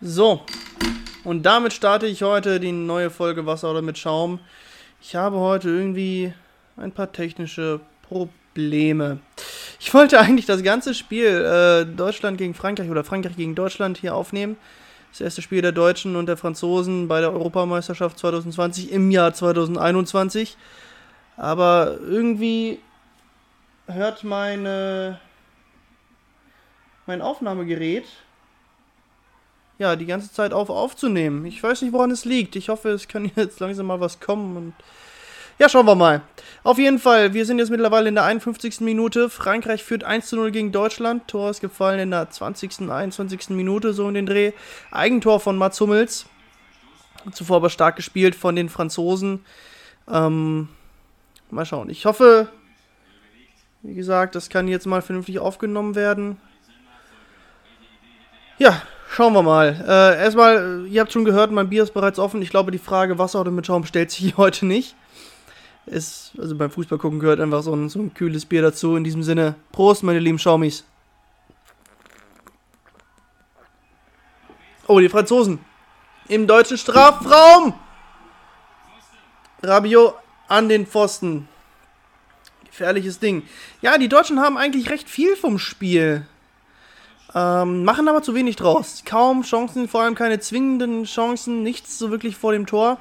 So, 0.00 0.42
und 1.24 1.42
damit 1.42 1.72
starte 1.72 2.06
ich 2.06 2.22
heute 2.22 2.60
die 2.60 2.70
neue 2.70 3.10
Folge 3.10 3.46
Wasser 3.46 3.72
oder 3.72 3.82
mit 3.82 3.98
Schaum. 3.98 4.38
Ich 5.02 5.16
habe 5.16 5.38
heute 5.38 5.70
irgendwie 5.70 6.32
ein 6.76 6.92
paar 6.92 7.10
technische 7.10 7.80
Probleme. 8.02 9.18
Ich 9.80 9.92
wollte 9.92 10.20
eigentlich 10.20 10.46
das 10.46 10.62
ganze 10.62 10.94
Spiel 10.94 11.26
äh, 11.26 11.84
Deutschland 11.84 12.38
gegen 12.38 12.54
Frankreich 12.54 12.88
oder 12.88 13.02
Frankreich 13.02 13.34
gegen 13.34 13.56
Deutschland 13.56 13.98
hier 13.98 14.14
aufnehmen. 14.14 14.56
Das 15.10 15.20
erste 15.20 15.42
Spiel 15.42 15.62
der 15.62 15.72
Deutschen 15.72 16.14
und 16.14 16.26
der 16.26 16.36
Franzosen 16.36 17.08
bei 17.08 17.20
der 17.20 17.32
Europameisterschaft 17.32 18.20
2020 18.20 18.92
im 18.92 19.10
Jahr 19.10 19.34
2021. 19.34 20.56
Aber 21.36 21.98
irgendwie 22.00 22.78
hört 23.88 24.22
meine 24.22 25.18
mein 27.06 27.20
Aufnahmegerät 27.20 28.04
ja, 29.78 29.96
die 29.96 30.06
ganze 30.06 30.32
Zeit 30.32 30.52
auf 30.52 30.70
aufzunehmen. 30.70 31.46
Ich 31.46 31.62
weiß 31.62 31.82
nicht, 31.82 31.92
woran 31.92 32.10
es 32.10 32.24
liegt. 32.24 32.56
Ich 32.56 32.68
hoffe, 32.68 32.90
es 32.90 33.08
kann 33.08 33.30
jetzt 33.36 33.60
langsam 33.60 33.86
mal 33.86 34.00
was 34.00 34.20
kommen 34.20 34.56
und 34.56 34.74
ja, 35.58 35.68
schauen 35.68 35.86
wir 35.86 35.96
mal. 35.96 36.22
Auf 36.62 36.78
jeden 36.78 37.00
Fall, 37.00 37.34
wir 37.34 37.44
sind 37.44 37.58
jetzt 37.58 37.70
mittlerweile 37.70 38.08
in 38.08 38.14
der 38.14 38.24
51. 38.24 38.80
Minute. 38.80 39.28
Frankreich 39.28 39.82
führt 39.82 40.04
1 40.04 40.28
zu 40.28 40.36
0 40.36 40.52
gegen 40.52 40.70
Deutschland. 40.70 41.26
Tor 41.26 41.50
ist 41.50 41.60
gefallen 41.60 41.98
in 41.98 42.10
der 42.12 42.30
20., 42.30 42.88
21. 42.88 43.50
Minute, 43.50 43.92
so 43.92 44.06
in 44.06 44.14
den 44.14 44.26
Dreh. 44.26 44.52
Eigentor 44.92 45.40
von 45.40 45.56
Mats 45.58 45.80
Hummels. 45.80 46.26
Zuvor 47.32 47.56
aber 47.56 47.70
stark 47.70 47.96
gespielt 47.96 48.36
von 48.36 48.54
den 48.54 48.68
Franzosen. 48.68 49.44
Ähm, 50.08 50.68
mal 51.50 51.66
schauen. 51.66 51.90
Ich 51.90 52.06
hoffe, 52.06 52.48
wie 53.82 53.94
gesagt, 53.94 54.36
das 54.36 54.50
kann 54.50 54.68
jetzt 54.68 54.86
mal 54.86 55.02
vernünftig 55.02 55.40
aufgenommen 55.40 55.96
werden. 55.96 56.40
Ja, 58.58 58.80
Schauen 59.10 59.32
wir 59.32 59.42
mal. 59.42 59.84
Äh, 59.86 60.22
erstmal, 60.22 60.86
ihr 60.86 61.00
habt 61.00 61.12
schon 61.12 61.24
gehört, 61.24 61.50
mein 61.50 61.68
Bier 61.68 61.82
ist 61.82 61.94
bereits 61.94 62.18
offen. 62.18 62.42
Ich 62.42 62.50
glaube, 62.50 62.70
die 62.70 62.78
Frage 62.78 63.18
Wasser 63.18 63.40
oder 63.40 63.50
mit 63.50 63.66
Schaum 63.66 63.84
stellt 63.84 64.10
sich 64.10 64.36
heute 64.36 64.66
nicht. 64.66 64.94
Ist, 65.86 66.32
also 66.38 66.54
beim 66.54 66.70
Fußball 66.70 66.98
gucken 66.98 67.18
gehört 67.18 67.40
einfach 67.40 67.62
so 67.62 67.74
ein, 67.74 67.88
so 67.88 67.98
ein 67.98 68.12
kühles 68.12 68.44
Bier 68.44 68.62
dazu. 68.62 68.94
In 68.94 69.04
diesem 69.04 69.22
Sinne, 69.22 69.54
Prost, 69.72 70.02
meine 70.02 70.18
lieben 70.18 70.38
Schaumis. 70.38 70.84
Oh, 74.86 75.00
die 75.00 75.08
Franzosen. 75.08 75.58
Im 76.28 76.46
deutschen 76.46 76.76
Strafraum. 76.76 77.74
Rabiot 79.62 80.14
an 80.46 80.68
den 80.68 80.86
Pfosten. 80.86 81.48
Gefährliches 82.66 83.18
Ding. 83.18 83.42
Ja, 83.80 83.98
die 83.98 84.08
Deutschen 84.08 84.40
haben 84.40 84.56
eigentlich 84.56 84.90
recht 84.90 85.08
viel 85.08 85.34
vom 85.36 85.58
Spiel. 85.58 86.26
Ähm, 87.34 87.84
machen 87.84 88.08
aber 88.08 88.22
zu 88.22 88.34
wenig 88.34 88.56
draus. 88.56 89.02
Kaum 89.04 89.42
Chancen, 89.42 89.88
vor 89.88 90.02
allem 90.02 90.14
keine 90.14 90.40
zwingenden 90.40 91.04
Chancen, 91.04 91.62
nichts 91.62 91.98
so 91.98 92.10
wirklich 92.10 92.36
vor 92.36 92.52
dem 92.52 92.66
Tor. 92.66 92.98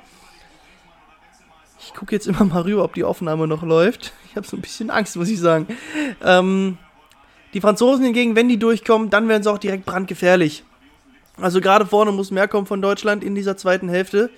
Ich 1.79 1.94
gucke 1.94 2.13
jetzt 2.13 2.28
immer 2.28 2.44
mal 2.46 2.62
rüber, 2.63 2.84
ob 2.84 2.94
die 2.94 3.03
Aufnahme 3.03 3.47
noch 3.47 3.63
läuft. 3.63 4.13
Ich 4.29 4.35
habe 4.35 4.46
so 4.46 4.57
ein 4.57 4.62
bisschen 4.62 4.90
Angst, 4.90 5.16
muss 5.16 5.29
ich 5.29 5.40
sagen. 5.40 5.68
Ähm, 6.24 6.78
die 7.53 7.62
Franzosen 7.62 8.03
hingegen, 8.03 8.35
wenn 8.35 8.50
die 8.50 8.59
durchkommen, 8.59 9.09
dann 9.09 9.28
werden 9.29 9.44
sie 9.44 9.52
auch 9.52 9.57
direkt 9.57 9.85
brandgefährlich. 9.85 10.63
Also 11.40 11.62
gerade 11.62 11.85
vorne 11.85 12.12
muss 12.12 12.31
mehr 12.31 12.47
kommen 12.47 12.66
von 12.66 12.81
Deutschland 12.81 13.23
in 13.23 13.35
dieser 13.35 13.57
zweiten 13.57 13.90
Hälfte. 13.90 14.29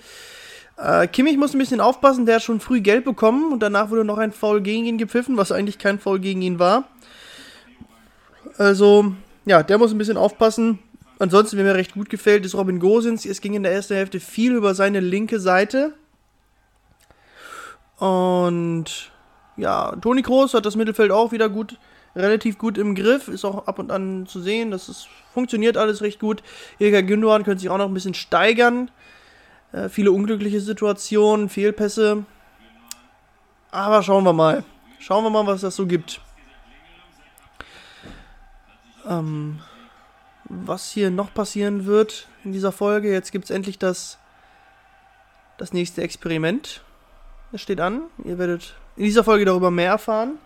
Äh, 0.76 1.08
Kimmich 1.08 1.36
muss 1.36 1.54
ein 1.54 1.58
bisschen 1.58 1.80
aufpassen, 1.80 2.26
der 2.26 2.36
hat 2.36 2.42
schon 2.42 2.60
früh 2.60 2.80
gelb 2.80 3.04
bekommen 3.04 3.52
und 3.52 3.60
danach 3.60 3.90
wurde 3.90 4.04
noch 4.04 4.18
ein 4.18 4.32
Foul 4.32 4.60
gegen 4.60 4.86
ihn 4.86 4.98
gepfiffen, 4.98 5.36
was 5.36 5.52
eigentlich 5.52 5.78
kein 5.78 5.98
Foul 5.98 6.20
gegen 6.20 6.42
ihn 6.42 6.58
war. 6.58 6.84
Also, 8.56 9.12
ja, 9.44 9.62
der 9.62 9.78
muss 9.78 9.92
ein 9.92 9.98
bisschen 9.98 10.16
aufpassen. 10.16 10.78
Ansonsten, 11.18 11.58
wer 11.58 11.64
mir 11.64 11.74
recht 11.74 11.92
gut 11.94 12.08
gefällt, 12.08 12.46
ist 12.46 12.54
Robin 12.54 12.80
Gosens. 12.80 13.26
Es 13.26 13.40
ging 13.40 13.54
in 13.54 13.62
der 13.62 13.72
ersten 13.72 13.94
Hälfte 13.94 14.20
viel 14.20 14.54
über 14.54 14.74
seine 14.74 15.00
linke 15.00 15.38
Seite. 15.38 15.94
Und 17.98 19.12
ja, 19.56 19.94
Toni 20.00 20.22
Kroos 20.22 20.54
hat 20.54 20.64
das 20.64 20.76
Mittelfeld 20.76 21.10
auch 21.10 21.32
wieder 21.32 21.50
gut, 21.50 21.78
relativ 22.16 22.56
gut 22.56 22.78
im 22.78 22.94
Griff. 22.94 23.28
Ist 23.28 23.44
auch 23.44 23.66
ab 23.66 23.78
und 23.78 23.92
an 23.92 24.26
zu 24.26 24.40
sehen. 24.40 24.70
Das 24.70 24.88
ist, 24.88 25.08
funktioniert 25.34 25.76
alles 25.76 26.00
recht 26.00 26.20
gut. 26.20 26.42
Ilka 26.78 27.02
Gündogan 27.02 27.44
könnte 27.44 27.60
sich 27.60 27.68
auch 27.68 27.78
noch 27.78 27.88
ein 27.88 27.94
bisschen 27.94 28.14
steigern. 28.14 28.90
Äh, 29.72 29.90
viele 29.90 30.12
unglückliche 30.12 30.60
Situationen, 30.60 31.50
Fehlpässe. 31.50 32.24
Aber 33.70 34.02
schauen 34.02 34.24
wir 34.24 34.32
mal. 34.32 34.64
Schauen 34.98 35.24
wir 35.24 35.30
mal, 35.30 35.46
was 35.46 35.60
das 35.60 35.76
so 35.76 35.86
gibt. 35.86 36.22
Ähm, 39.06 39.60
was 40.44 40.90
hier 40.90 41.10
noch 41.10 41.32
passieren 41.32 41.86
wird 41.86 42.28
in 42.44 42.52
dieser 42.52 42.72
Folge. 42.72 43.12
Jetzt 43.12 43.32
gibt 43.32 43.44
es 43.44 43.50
endlich 43.50 43.78
das, 43.78 44.18
das 45.58 45.72
nächste 45.72 46.02
Experiment. 46.02 46.82
Das 47.52 47.60
steht 47.60 47.80
an. 47.80 48.02
Ihr 48.24 48.38
werdet 48.38 48.74
in 48.96 49.04
dieser 49.04 49.24
Folge 49.24 49.44
darüber 49.44 49.70
mehr 49.70 49.90
erfahren. 49.90 50.38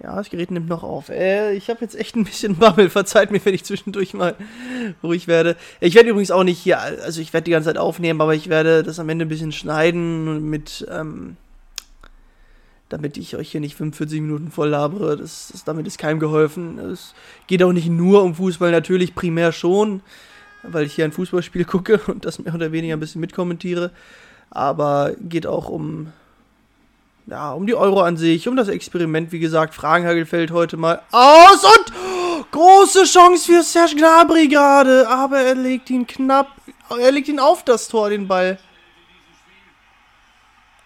Ja, 0.00 0.14
das 0.14 0.30
Gerät 0.30 0.52
nimmt 0.52 0.68
noch 0.68 0.84
auf. 0.84 1.08
Äh, 1.08 1.54
ich 1.54 1.70
habe 1.70 1.80
jetzt 1.80 1.98
echt 1.98 2.14
ein 2.14 2.24
bisschen 2.24 2.56
Bammel. 2.58 2.88
Verzeiht 2.90 3.30
mir, 3.30 3.44
wenn 3.44 3.54
ich 3.54 3.64
zwischendurch 3.64 4.14
mal 4.14 4.36
ruhig 5.02 5.26
werde. 5.26 5.56
Ich 5.80 5.94
werde 5.94 6.10
übrigens 6.10 6.30
auch 6.30 6.44
nicht 6.44 6.58
hier, 6.58 6.78
also 6.78 7.20
ich 7.20 7.32
werde 7.32 7.46
die 7.46 7.50
ganze 7.50 7.68
Zeit 7.68 7.78
aufnehmen, 7.78 8.20
aber 8.20 8.34
ich 8.34 8.48
werde 8.48 8.84
das 8.84 9.00
am 9.00 9.08
Ende 9.08 9.24
ein 9.24 9.28
bisschen 9.28 9.52
schneiden 9.52 10.48
mit, 10.48 10.86
ähm, 10.90 11.36
damit 12.88 13.16
ich 13.16 13.36
euch 13.36 13.50
hier 13.50 13.60
nicht 13.60 13.76
45 13.76 14.20
Minuten 14.20 14.50
voll 14.50 14.70
labere. 14.70 15.16
Das, 15.16 15.50
das, 15.52 15.64
damit 15.64 15.86
ist 15.86 15.98
keinem 15.98 16.18
geholfen. 16.18 16.78
Es 16.78 17.14
geht 17.46 17.62
auch 17.62 17.72
nicht 17.72 17.88
nur 17.88 18.22
um 18.22 18.34
Fußball, 18.34 18.70
natürlich 18.70 19.14
primär 19.14 19.52
schon, 19.52 20.00
weil 20.62 20.86
ich 20.86 20.94
hier 20.94 21.04
ein 21.04 21.12
Fußballspiel 21.12 21.64
gucke 21.66 22.00
und 22.06 22.24
das 22.24 22.38
mehr 22.38 22.54
oder 22.54 22.72
weniger 22.72 22.96
ein 22.96 23.00
bisschen 23.00 23.20
mitkommentiere. 23.20 23.90
Aber 24.50 25.12
geht 25.20 25.46
auch 25.46 25.68
um, 25.68 26.12
ja, 27.26 27.52
um 27.52 27.66
die 27.66 27.74
Euro 27.74 28.00
an 28.00 28.16
sich, 28.16 28.48
um 28.48 28.56
das 28.56 28.68
Experiment, 28.68 29.32
wie 29.32 29.38
gesagt. 29.38 29.74
Fragenhagel 29.74 30.24
fällt 30.24 30.50
heute 30.50 30.78
mal 30.78 31.02
aus 31.12 31.64
und 31.64 31.92
große 32.50 33.04
Chance 33.04 33.52
für 33.52 33.62
Serge 33.62 33.96
Gnabry 33.96 34.48
gerade, 34.48 35.06
aber 35.08 35.40
er 35.40 35.54
legt 35.54 35.90
ihn 35.90 36.06
knapp, 36.06 36.48
er 36.98 37.12
legt 37.12 37.28
ihn 37.28 37.38
auf 37.38 37.62
das 37.64 37.88
Tor, 37.88 38.08
den 38.08 38.26
Ball. 38.26 38.58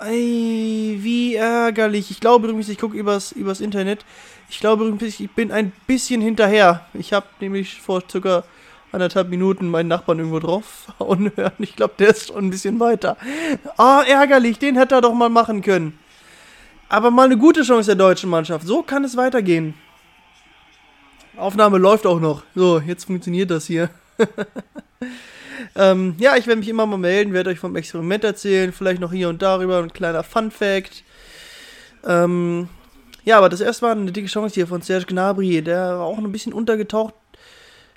Ey, 0.05 0.99
wie 1.01 1.37
ärgerlich. 1.37 2.11
Ich 2.11 2.21
glaube 2.21 2.49
übrigens, 2.49 2.69
ich 2.69 2.79
gucke 2.79 2.97
übers, 2.97 3.33
übers 3.33 3.61
Internet. 3.61 4.05
Ich 4.51 4.61
glaube 4.61 4.87
übrigens, 4.87 5.21
ich 5.21 5.31
bin 5.31 5.53
ein 5.53 5.73
bisschen 5.87 6.21
hinterher. 6.21 6.87
Ich 6.95 7.13
habe 7.13 7.27
nämlich 7.41 7.81
vor 7.81 8.03
circa 8.11 8.45
anderthalb 8.91 9.29
Minuten 9.29 9.69
meinen 9.69 9.89
Nachbarn 9.89 10.19
irgendwo 10.19 10.41
drauf 10.41 10.93
und 10.99 11.37
hören. 11.37 11.53
Ich 11.59 11.77
glaube, 11.77 11.95
der 11.99 12.09
ist 12.09 12.29
schon 12.29 12.47
ein 12.47 12.51
bisschen 12.51 12.81
weiter. 12.81 13.17
Ah, 13.77 14.01
oh, 14.01 14.03
ärgerlich. 14.03 14.59
Den 14.59 14.77
hätte 14.77 14.97
er 14.97 15.01
doch 15.01 15.15
mal 15.15 15.31
machen 15.31 15.63
können. 15.63 15.99
Aber 16.89 17.11
mal 17.11 17.25
eine 17.25 17.39
gute 17.39 17.63
Chance 17.63 17.87
der 17.87 17.97
deutschen 17.97 18.29
Mannschaft. 18.29 18.67
So 18.67 18.83
kann 18.83 19.05
es 19.05 19.17
weitergehen. 19.17 19.75
Aufnahme 21.37 21.79
läuft 21.79 22.07
auch 22.07 22.21
noch. 22.21 22.43
So, 22.55 22.81
jetzt 22.81 23.05
funktioniert 23.05 23.51
das 23.51 23.67
hier. 23.67 23.89
Ähm, 25.75 26.15
ja, 26.19 26.37
ich 26.37 26.47
werde 26.47 26.61
mich 26.61 26.69
immer 26.69 26.87
mal 26.87 26.99
melden, 26.99 27.33
werde 27.33 27.51
euch 27.51 27.59
vom 27.59 27.77
Experiment 27.77 28.25
erzählen, 28.25 28.73
vielleicht 28.73 29.01
noch 29.01 29.13
hier 29.13 29.29
und 29.29 29.43
darüber 29.43 29.79
ein 29.79 29.93
kleiner 29.93 30.23
Fun-Fact. 30.23 31.05
Ähm, 32.05 32.69
ja, 33.25 33.39
aber 33.39 33.49
das 33.49 33.61
erste 33.61 33.85
Mal 33.85 33.93
eine 33.93 34.13
dicke 34.13 34.29
Chance 34.29 34.55
hier 34.55 34.67
von 34.67 34.83
Serge 34.83 35.07
Gnabry, 35.07 35.63
der 35.63 35.99
war 35.99 36.07
auch 36.07 36.19
ein 36.19 36.33
bisschen 36.33 36.53
untergetaucht 36.53 37.15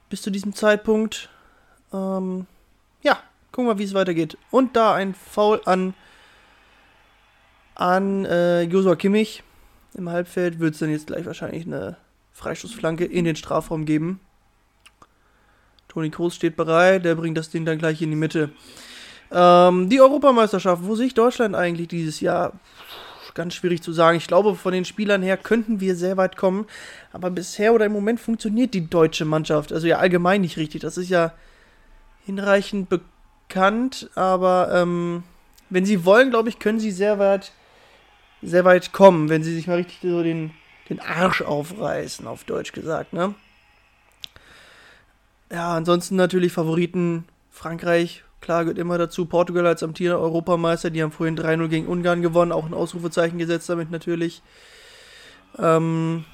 bis 0.10 0.22
zu 0.22 0.30
diesem 0.30 0.54
Zeitpunkt. 0.54 1.30
Ähm, 1.92 2.46
ja, 3.02 3.20
gucken 3.52 3.70
wir, 3.70 3.80
wie 3.80 3.84
es 3.84 3.94
weitergeht. 3.94 4.38
Und 4.52 4.76
da 4.76 4.94
ein 4.94 5.16
Foul 5.16 5.62
an, 5.66 5.94
an 7.74 8.26
äh, 8.26 8.62
Joshua 8.64 8.96
Kimmich 8.96 9.44
im 9.96 10.10
Halbfeld, 10.10 10.60
wird 10.60 10.74
es 10.74 10.80
dann 10.80 10.92
jetzt 10.92 11.08
gleich 11.08 11.26
wahrscheinlich 11.26 11.66
eine 11.66 11.98
Freistoßflanke 12.34 13.06
in 13.06 13.26
den 13.26 13.36
Strafraum 13.36 13.86
geben. 13.86 14.20
Toni 15.96 16.12
Kroos 16.12 16.36
steht 16.36 16.56
bereit, 16.56 17.06
der 17.06 17.16
bringt 17.16 17.38
das 17.38 17.50
Ding 17.50 17.66
dann 17.66 17.80
gleich 17.80 18.02
in 18.02 18.12
die 18.12 18.16
Mitte. 18.16 18.52
Ähm, 19.32 19.90
die 19.90 20.02
Europameisterschaft, 20.02 20.84
wo 20.86 20.96
sehe 20.96 21.08
ich 21.08 21.14
Deutschland 21.16 21.56
eigentlich 21.56 21.88
dieses 21.88 22.20
Jahr? 22.20 22.54
ganz 23.36 23.54
schwierig 23.54 23.84
zu 23.84 23.92
sagen. 23.92 24.18
Ich 24.18 24.28
glaube, 24.28 24.56
von 24.56 24.72
den 24.72 24.86
Spielern 24.86 25.22
her 25.22 25.36
könnten 25.36 25.82
wir 25.82 25.96
sehr 25.96 26.16
weit 26.16 26.38
kommen. 26.38 26.66
Aber 27.12 27.30
bisher 27.30 27.74
oder 27.74 27.86
im 27.86 27.92
Moment 27.92 28.20
funktioniert 28.20 28.74
die 28.74 28.90
deutsche 28.90 29.26
Mannschaft. 29.26 29.72
Also 29.72 29.88
ja, 29.88 29.98
allgemein 29.98 30.42
nicht 30.42 30.58
richtig. 30.58 30.82
Das 30.82 30.98
ist 30.98 31.10
ja 31.10 31.34
hinreichend 32.26 32.88
bekannt. 32.90 34.10
Aber 34.16 34.70
ähm, 34.74 35.24
wenn 35.70 35.86
sie 35.86 36.06
wollen, 36.06 36.30
glaube 36.30 36.48
ich, 36.50 36.60
können 36.60 36.80
sie 36.80 36.92
sehr 36.92 37.20
weit, 37.20 37.52
sehr 38.42 38.64
weit 38.64 38.94
kommen, 38.94 39.30
wenn 39.30 39.44
sie 39.44 39.54
sich 39.54 39.68
mal 39.68 39.78
richtig 39.78 40.00
so 40.02 40.24
den, 40.24 40.52
den 40.90 41.02
Arsch 41.02 41.42
aufreißen, 41.42 42.26
auf 42.26 42.46
Deutsch 42.46 42.72
gesagt, 42.72 43.12
ne? 43.12 43.36
Ja, 45.52 45.76
ansonsten 45.76 46.16
natürlich 46.16 46.52
Favoriten 46.52 47.26
Frankreich, 47.52 48.24
klar, 48.42 48.64
gehört 48.64 48.78
immer 48.80 48.98
dazu. 48.98 49.26
Portugal 49.26 49.66
als 49.68 49.84
amtierender 49.84 50.22
Europameister, 50.22 50.90
die 50.90 51.02
haben 51.02 51.12
vorhin 51.12 51.38
3-0 51.38 51.68
gegen 51.68 51.88
Ungarn 51.88 52.22
gewonnen, 52.22 52.52
auch 52.52 52.66
ein 52.66 52.74
Ausrufezeichen 52.74 53.38
gesetzt 53.38 53.70
damit 53.70 53.92
natürlich. 53.92 54.42
Ähm, 55.58 56.26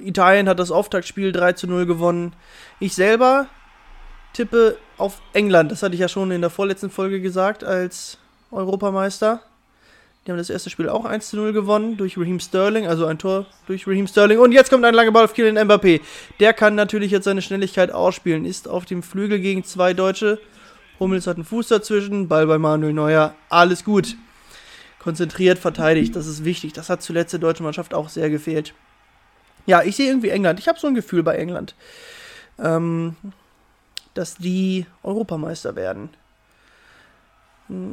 Italien 0.00 0.48
hat 0.48 0.58
das 0.58 0.70
Auftaktspiel 0.70 1.32
3 1.32 1.54
0 1.66 1.86
gewonnen. 1.86 2.34
Ich 2.80 2.94
selber 2.94 3.46
tippe 4.32 4.76
auf 4.98 5.20
England, 5.32 5.72
das 5.72 5.82
hatte 5.82 5.94
ich 5.94 6.00
ja 6.00 6.08
schon 6.08 6.30
in 6.30 6.40
der 6.40 6.50
vorletzten 6.50 6.90
Folge 6.90 7.20
gesagt, 7.20 7.64
als 7.64 8.18
Europameister. 8.50 9.42
Die 10.24 10.30
haben 10.30 10.38
das 10.38 10.50
erste 10.50 10.70
Spiel 10.70 10.88
auch 10.88 11.04
1 11.04 11.32
0 11.32 11.52
gewonnen 11.52 11.96
durch 11.96 12.16
Raheem 12.16 12.38
Sterling, 12.38 12.86
also 12.86 13.06
ein 13.06 13.18
Tor 13.18 13.46
durch 13.66 13.88
Raheem 13.88 14.06
Sterling. 14.06 14.38
Und 14.38 14.52
jetzt 14.52 14.70
kommt 14.70 14.84
ein 14.84 14.94
langer 14.94 15.10
Ball 15.10 15.24
auf 15.24 15.34
Kylian 15.34 15.58
Mbappé. 15.68 16.00
Der 16.38 16.52
kann 16.52 16.76
natürlich 16.76 17.10
jetzt 17.10 17.24
seine 17.24 17.42
Schnelligkeit 17.42 17.90
ausspielen, 17.90 18.44
ist 18.44 18.68
auf 18.68 18.84
dem 18.84 19.02
Flügel 19.02 19.40
gegen 19.40 19.64
zwei 19.64 19.94
Deutsche. 19.94 20.38
Hummels 21.00 21.26
hat 21.26 21.36
einen 21.36 21.44
Fuß 21.44 21.66
dazwischen, 21.68 22.28
Ball 22.28 22.46
bei 22.46 22.58
Manuel 22.58 22.92
Neuer, 22.92 23.34
alles 23.48 23.82
gut. 23.82 24.14
Konzentriert 25.00 25.58
verteidigt, 25.58 26.14
das 26.14 26.28
ist 26.28 26.44
wichtig. 26.44 26.72
Das 26.72 26.88
hat 26.88 27.02
zuletzt 27.02 27.32
der 27.32 27.40
deutschen 27.40 27.64
Mannschaft 27.64 27.92
auch 27.92 28.08
sehr 28.08 28.30
gefehlt. 28.30 28.74
Ja, 29.66 29.82
ich 29.82 29.96
sehe 29.96 30.06
irgendwie 30.08 30.28
England. 30.28 30.60
Ich 30.60 30.68
habe 30.68 30.78
so 30.78 30.86
ein 30.86 30.94
Gefühl 30.94 31.24
bei 31.24 31.34
England, 31.34 31.74
ähm, 32.60 33.16
dass 34.14 34.36
die 34.36 34.86
Europameister 35.02 35.74
werden. 35.74 36.10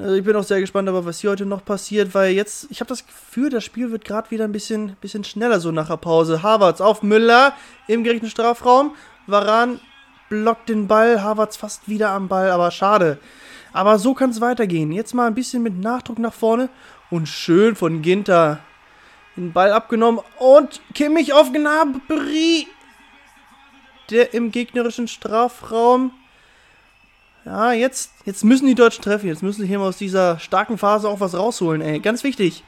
Also 0.01 0.15
ich 0.15 0.23
bin 0.23 0.35
auch 0.35 0.43
sehr 0.43 0.59
gespannt, 0.59 0.89
aber 0.89 1.05
was 1.05 1.19
hier 1.19 1.29
heute 1.29 1.45
noch 1.45 1.63
passiert, 1.63 2.13
weil 2.13 2.33
jetzt, 2.33 2.67
ich 2.69 2.81
habe 2.81 2.89
das 2.89 3.05
Gefühl, 3.05 3.49
das 3.49 3.63
Spiel 3.63 3.91
wird 3.91 4.03
gerade 4.03 4.29
wieder 4.31 4.43
ein 4.43 4.51
bisschen, 4.51 4.97
bisschen 4.99 5.23
schneller 5.23 5.59
so 5.59 5.71
nach 5.71 5.87
der 5.87 5.97
Pause. 5.97 6.43
Havertz 6.43 6.81
auf 6.81 7.01
Müller 7.01 7.53
im 7.87 8.03
gerechten 8.03 8.29
Strafraum. 8.29 8.95
Varan 9.27 9.79
blockt 10.27 10.67
den 10.67 10.87
Ball, 10.87 11.23
Havertz 11.23 11.55
fast 11.55 11.87
wieder 11.87 12.09
am 12.11 12.27
Ball, 12.27 12.51
aber 12.51 12.71
schade. 12.71 13.19
Aber 13.71 13.99
so 13.99 14.13
kann 14.13 14.31
es 14.31 14.41
weitergehen. 14.41 14.91
Jetzt 14.91 15.13
mal 15.13 15.27
ein 15.27 15.35
bisschen 15.35 15.63
mit 15.63 15.77
Nachdruck 15.77 16.19
nach 16.19 16.33
vorne 16.33 16.69
und 17.09 17.27
schön 17.27 17.75
von 17.75 18.01
Ginter 18.01 18.59
den 19.37 19.53
Ball 19.53 19.71
abgenommen 19.71 20.21
und 20.39 20.81
Kimmich 20.93 21.33
auf 21.33 21.53
Gnabry, 21.53 22.67
der 24.09 24.33
im 24.33 24.51
gegnerischen 24.51 25.07
Strafraum 25.07 26.11
ja, 27.49 27.71
jetzt, 27.71 28.11
jetzt 28.25 28.43
müssen 28.43 28.67
die 28.67 28.75
Deutschen 28.75 29.03
treffen. 29.03 29.27
Jetzt 29.27 29.41
müssen 29.41 29.61
sie 29.61 29.67
hier 29.67 29.79
mal 29.79 29.87
aus 29.87 29.97
dieser 29.97 30.37
starken 30.37 30.77
Phase 30.77 31.09
auch 31.09 31.19
was 31.19 31.33
rausholen, 31.33 31.81
ey. 31.81 31.99
Ganz 31.99 32.23
wichtig. 32.23 32.63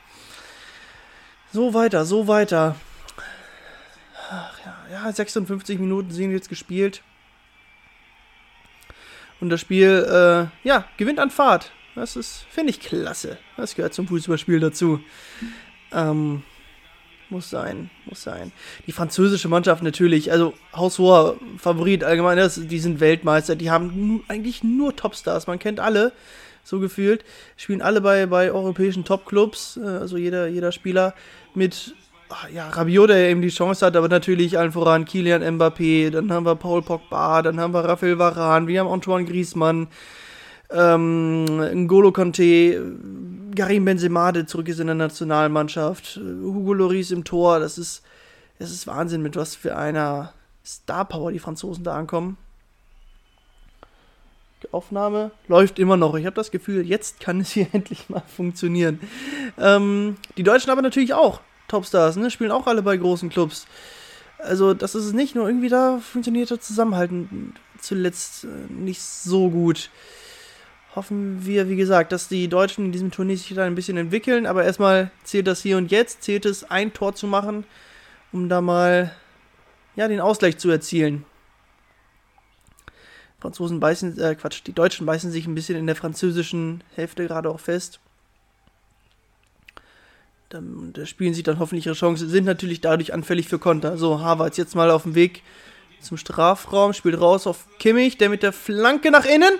So 1.54 1.76
weiter, 1.76 2.04
so 2.04 2.28
weiter. 2.28 2.76
Ach 4.32 4.60
ja, 4.66 5.06
ja 5.06 5.12
56 5.12 5.78
Minuten 5.78 6.10
sind 6.10 6.32
jetzt 6.32 6.50
gespielt. 6.50 7.04
Und 9.40 9.50
das 9.50 9.62
Spiel, 9.62 10.50
äh, 10.64 10.68
ja, 10.68 10.86
gewinnt 10.98 11.20
an 11.20 11.30
Fahrt. 11.30 11.72
Das 11.94 12.16
ist, 12.16 12.46
finde 12.50 12.72
ich, 12.72 12.80
klasse. 12.80 13.38
Das 13.58 13.76
gehört 13.76 13.94
zum 13.94 14.08
Fußballspiel 14.08 14.60
dazu. 14.60 15.00
Ähm, 15.92 16.42
muss 17.32 17.50
sein, 17.50 17.90
muss 18.06 18.22
sein. 18.22 18.52
Die 18.88 18.92
französische 18.92 19.48
Mannschaft 19.48 19.82
natürlich, 19.84 20.32
also 20.32 20.54
haushoher 20.76 21.36
Favorit 21.58 22.04
allgemein, 22.04 22.38
das, 22.38 22.60
die 22.68 22.80
sind 22.80 23.00
Weltmeister, 23.00 23.56
die 23.56 23.72
haben 23.72 24.24
eigentlich 24.28 24.64
nur 24.64 24.96
Topstars, 24.96 25.48
man 25.48 25.60
kennt 25.60 25.80
alle, 25.80 26.12
so 26.64 26.80
gefühlt. 26.80 27.24
Spielen 27.58 27.82
alle 27.82 28.02
bei, 28.02 28.26
bei 28.28 28.52
europäischen 28.52 29.04
Topclubs, 29.04 29.78
äh, 29.78 29.88
also 29.88 30.18
jeder, 30.18 30.48
jeder 30.48 30.72
Spieler 30.72 31.14
mit 31.56 31.96
ah, 32.30 32.48
ja, 32.54 32.70
Rabiot, 32.70 33.10
der 33.10 33.30
eben 33.30 33.42
die 33.42 33.50
Chance 33.50 33.86
hat, 33.86 33.96
aber 33.96 34.10
natürlich 34.10 34.58
allen 34.60 34.72
voran 34.72 35.06
Kilian 35.06 35.44
Mbappé, 35.44 36.12
dann 36.12 36.32
haben 36.32 36.46
wir 36.46 36.56
Paul 36.56 36.82
Pogba, 36.82 37.42
dann 37.42 37.60
haben 37.60 37.74
wir 37.74 37.84
Raphael 37.84 38.20
Varane, 38.20 38.68
wir 38.68 38.80
haben 38.80 38.92
Antoine 38.92 39.26
Griezmann, 39.26 39.88
ähm, 40.72 41.46
N'Golo 41.88 42.12
Conte, 42.12 42.96
Karim 43.56 43.86
Benzema, 43.86 44.32
der 44.32 44.48
zurück 44.48 44.68
ist 44.70 44.80
in 44.80 44.88
der 44.88 44.96
Nationalmannschaft, 44.96 46.18
Hugo 46.18 46.74
Loris 46.74 47.12
im 47.12 47.24
Tor, 47.24 47.60
das 47.60 47.78
ist, 47.78 48.04
das 48.60 48.72
ist 48.72 48.88
Wahnsinn, 48.88 49.22
mit 49.22 49.36
was 49.36 49.56
für 49.56 49.76
einer 49.76 50.34
Star 50.66 51.06
Power 51.06 51.32
die 51.32 51.40
Franzosen 51.40 51.84
da 51.84 51.96
ankommen. 51.96 52.38
Die 54.64 54.72
Aufnahme 54.74 55.32
läuft 55.48 55.80
immer 55.80 55.98
noch. 55.98 56.14
Ich 56.16 56.26
habe 56.26 56.36
das 56.36 56.52
Gefühl, 56.52 56.86
jetzt 56.86 57.20
kann 57.20 57.40
es 57.42 57.52
hier 57.52 57.68
endlich 57.74 58.10
mal 58.10 58.24
funktionieren. 58.36 59.00
Ähm, 59.58 60.18
die 60.38 60.44
Deutschen 60.44 60.70
aber 60.70 60.82
natürlich 60.82 61.14
auch 61.14 61.42
Topstars, 61.68 62.16
ne? 62.16 62.30
spielen 62.30 62.52
auch 62.52 62.68
alle 62.68 62.82
bei 62.84 62.96
großen 62.98 63.30
Clubs. 63.30 63.66
Also, 64.38 64.74
das 64.74 64.96
ist 64.96 65.06
es 65.06 65.14
nicht, 65.14 65.36
nur 65.36 65.48
irgendwie 65.48 65.70
da 65.70 66.00
funktioniert 66.00 66.50
das 66.50 66.62
Zusammenhalten 66.62 67.54
zuletzt 67.80 68.44
äh, 68.44 68.48
nicht 68.72 69.02
so 69.02 69.50
gut 69.50 69.90
hoffen 70.96 71.46
wir, 71.46 71.70
wie 71.70 71.76
gesagt, 71.76 72.12
dass 72.12 72.28
die 72.28 72.48
Deutschen 72.48 72.86
in 72.86 72.92
diesem 72.92 73.12
Turnier 73.12 73.38
sich 73.38 73.54
da 73.54 73.64
ein 73.64 73.76
bisschen 73.76 73.98
entwickeln. 73.98 74.46
Aber 74.46 74.64
erstmal 74.64 75.12
zählt 75.24 75.48
das 75.48 75.62
hier 75.62 75.78
und 75.78 75.92
jetzt, 75.92 76.24
zählt 76.24 76.46
es, 76.46 76.70
ein 76.70 76.94
Tor 76.94 77.16
zu 77.16 77.28
machen, 77.28 77.66
um 78.32 78.50
da 78.50 78.62
mal 78.62 79.12
ja, 79.96 80.08
den 80.08 80.20
Ausgleich 80.20 80.58
zu 80.58 80.70
erzielen. 80.70 81.26
Franzosen 83.40 83.80
beißen, 83.80 84.20
äh, 84.20 84.36
Quatsch, 84.36 84.62
die 84.66 84.74
Deutschen 84.74 85.06
beißen 85.06 85.32
sich 85.32 85.48
ein 85.48 85.56
bisschen 85.56 85.78
in 85.78 85.88
der 85.88 85.96
französischen 85.96 86.84
Hälfte 86.96 87.26
gerade 87.26 87.50
auch 87.50 87.60
fest. 87.60 88.00
Da, 90.50 90.62
da 90.62 91.06
spielen 91.06 91.34
sie 91.34 91.44
dann 91.44 91.60
hoffentlich 91.60 91.86
ihre 91.86 91.96
Chancen, 91.96 92.30
sind 92.30 92.46
natürlich 92.46 92.82
dadurch 92.82 93.14
anfällig 93.14 93.48
für 93.48 93.58
Konter. 93.58 93.98
So, 93.98 94.20
Havertz 94.20 94.58
jetzt 94.58 94.76
mal 94.76 94.92
auf 94.92 95.04
dem 95.04 95.16
Weg 95.16 95.42
zum 96.02 96.18
Strafraum, 96.18 96.94
spielt 96.94 97.20
raus 97.20 97.48
auf 97.48 97.66
Kimmich, 97.80 98.18
der 98.18 98.30
mit 98.30 98.44
der 98.44 98.52
Flanke 98.52 99.12
nach 99.12 99.26
innen. 99.26 99.54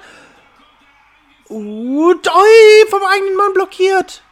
Und, 1.52 2.30
oi, 2.30 2.90
vom 2.90 3.02
eigenen 3.04 3.36
Mann 3.36 3.54
blockiert. 3.54 4.24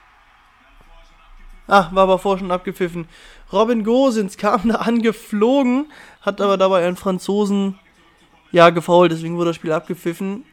Ah, 1.67 1.89
war 1.91 2.03
aber 2.03 2.17
vorher 2.17 2.39
schon 2.39 2.51
abgepfiffen. 2.51 3.09
Robin 3.51 3.83
Gosens 3.83 4.37
kam 4.37 4.69
da 4.69 4.75
angeflogen, 4.75 5.91
hat 6.21 6.39
aber 6.39 6.55
dabei 6.55 6.87
einen 6.87 6.95
Franzosen, 6.95 7.77
ja, 8.53 8.69
gefault, 8.69 9.11
deswegen 9.11 9.35
wurde 9.35 9.49
das 9.49 9.57
Spiel 9.57 9.73
abgepfiffen. 9.73 10.45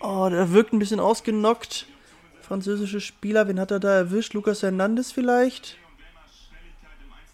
Oh, 0.00 0.26
der 0.28 0.52
wirkt 0.52 0.72
ein 0.72 0.80
bisschen 0.80 0.98
ausgenockt. 0.98 1.86
Französische 2.42 3.00
Spieler, 3.00 3.46
wen 3.46 3.60
hat 3.60 3.70
er 3.70 3.78
da 3.78 3.94
erwischt? 3.94 4.34
Lucas 4.34 4.64
Hernandez 4.64 5.12
vielleicht? 5.12 5.76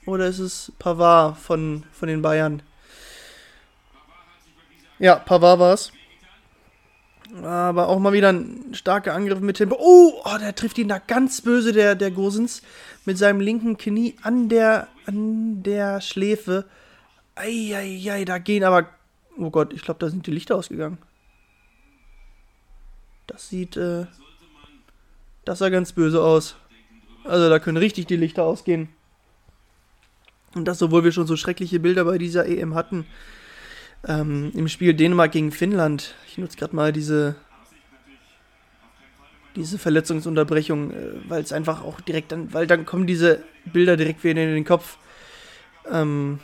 Oder 0.04 0.26
ist 0.26 0.38
es 0.38 0.70
Pavard 0.78 1.38
von, 1.38 1.84
von 1.92 2.08
den 2.08 2.20
Bayern? 2.20 2.60
Ja, 4.98 5.16
Pavard 5.16 5.60
war 5.60 5.72
es. 5.72 5.92
Aber 7.42 7.88
auch 7.88 7.98
mal 7.98 8.12
wieder 8.12 8.32
ein 8.32 8.72
starker 8.72 9.14
Angriff 9.14 9.40
mit 9.40 9.56
Tempo. 9.56 9.76
Oh, 9.78 10.20
oh, 10.24 10.38
der 10.38 10.54
trifft 10.54 10.78
ihn 10.78 10.88
da 10.88 10.98
ganz 10.98 11.40
böse, 11.40 11.72
der, 11.72 11.94
der 11.94 12.10
Gosens, 12.10 12.62
mit 13.04 13.18
seinem 13.18 13.40
linken 13.40 13.76
Knie 13.76 14.16
an 14.22 14.48
der, 14.48 14.88
an 15.06 15.62
der 15.62 16.00
Schläfe. 16.00 16.64
Eieiei, 17.34 18.24
da 18.24 18.38
gehen 18.38 18.64
aber. 18.64 18.88
Oh 19.38 19.50
Gott, 19.50 19.72
ich 19.72 19.82
glaube, 19.82 20.00
da 20.00 20.08
sind 20.08 20.26
die 20.26 20.30
Lichter 20.30 20.56
ausgegangen. 20.56 20.98
Das 23.26 23.48
sieht, 23.48 23.76
äh, 23.76 24.06
das 25.44 25.58
sah 25.58 25.68
ganz 25.68 25.92
böse 25.92 26.22
aus. 26.22 26.56
Also 27.24 27.50
da 27.50 27.58
können 27.58 27.76
richtig 27.76 28.06
die 28.06 28.16
Lichter 28.16 28.44
ausgehen. 28.44 28.88
Und 30.54 30.64
das, 30.64 30.80
obwohl 30.80 31.04
wir 31.04 31.12
schon 31.12 31.26
so 31.26 31.36
schreckliche 31.36 31.80
Bilder 31.80 32.04
bei 32.04 32.18
dieser 32.18 32.46
EM 32.46 32.74
hatten 32.74 33.04
ähm, 34.06 34.52
im 34.54 34.68
Spiel 34.68 34.94
Dänemark 34.94 35.32
gegen 35.32 35.52
Finnland. 35.52 36.14
Ich 36.28 36.38
nutze 36.38 36.56
gerade 36.56 36.74
mal 36.76 36.92
diese, 36.92 37.36
diese 39.56 39.78
Verletzungsunterbrechung, 39.78 40.90
äh, 40.90 40.94
weil 41.28 41.42
es 41.42 41.52
einfach 41.52 41.82
auch 41.82 42.00
direkt 42.00 42.32
dann, 42.32 42.52
weil 42.52 42.66
dann 42.66 42.86
kommen 42.86 43.06
diese 43.06 43.42
Bilder 43.64 43.96
direkt 43.96 44.22
wieder 44.24 44.42
in 44.42 44.54
den 44.54 44.64
Kopf. 44.64 44.98
Ähm, 45.90 46.38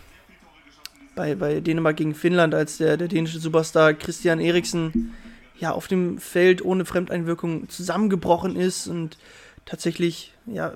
bei, 1.14 1.34
bei 1.34 1.60
Dänemark 1.60 1.96
gegen 1.96 2.14
Finnland, 2.14 2.54
als 2.54 2.78
der, 2.78 2.96
der 2.96 3.08
dänische 3.08 3.38
Superstar 3.38 3.92
Christian 3.94 4.40
Eriksen 4.40 5.12
ja 5.58 5.72
auf 5.72 5.86
dem 5.86 6.18
Feld 6.18 6.64
ohne 6.64 6.84
Fremdeinwirkung 6.84 7.68
zusammengebrochen 7.68 8.56
ist 8.56 8.88
und 8.88 9.18
tatsächlich 9.64 10.32
ja 10.46 10.72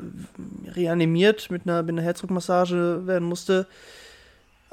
reanimiert 0.67 1.51
mit 1.51 1.63
einer, 1.63 1.83
mit 1.83 1.91
einer 1.91 2.03
Herzdruckmassage 2.03 3.03
werden 3.07 3.27
musste. 3.27 3.67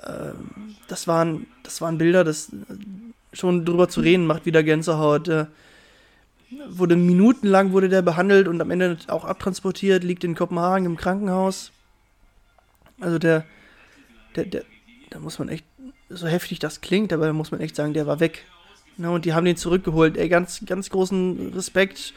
Ähm, 0.06 0.76
das 0.88 1.08
waren, 1.08 1.48
das 1.64 1.82
waren 1.82 1.98
Bilder, 1.98 2.24
das 2.24 2.52
schon 3.32 3.66
drüber 3.66 3.90
zu 3.90 4.02
reden 4.02 4.26
macht 4.26 4.46
wieder 4.46 4.64
Gänsehaut. 4.64 5.28
Äh, 5.28 5.46
wurde 6.70 6.96
minutenlang 6.96 7.72
wurde 7.72 7.90
der 7.90 8.02
behandelt 8.02 8.48
und 8.48 8.62
am 8.62 8.72
Ende 8.72 8.98
auch 9.08 9.26
abtransportiert, 9.26 10.04
liegt 10.04 10.24
in 10.24 10.36
Kopenhagen 10.36 10.86
im 10.86 10.98
Krankenhaus. 10.98 11.72
Also 13.00 13.18
der, 13.18 13.46
der, 14.36 14.46
der, 14.46 14.64
da 15.10 15.20
muss 15.20 15.40
man 15.40 15.50
echt, 15.50 15.66
so 16.10 16.28
heftig 16.28 16.60
das 16.60 16.82
klingt, 16.82 17.12
aber 17.12 17.26
da 17.26 17.34
muss 17.34 17.52
man 17.52 17.60
echt 17.60 17.76
sagen, 17.76 17.94
der 17.94 18.08
war 18.08 18.20
weg. 18.20 18.46
Na, 18.98 19.10
und 19.10 19.26
die 19.26 19.34
haben 19.34 19.46
den 19.46 19.58
zurückgeholt. 19.58 20.18
Ey, 20.18 20.30
ganz, 20.30 20.64
ganz 20.66 20.90
großen 20.92 21.54
Respekt 21.54 22.14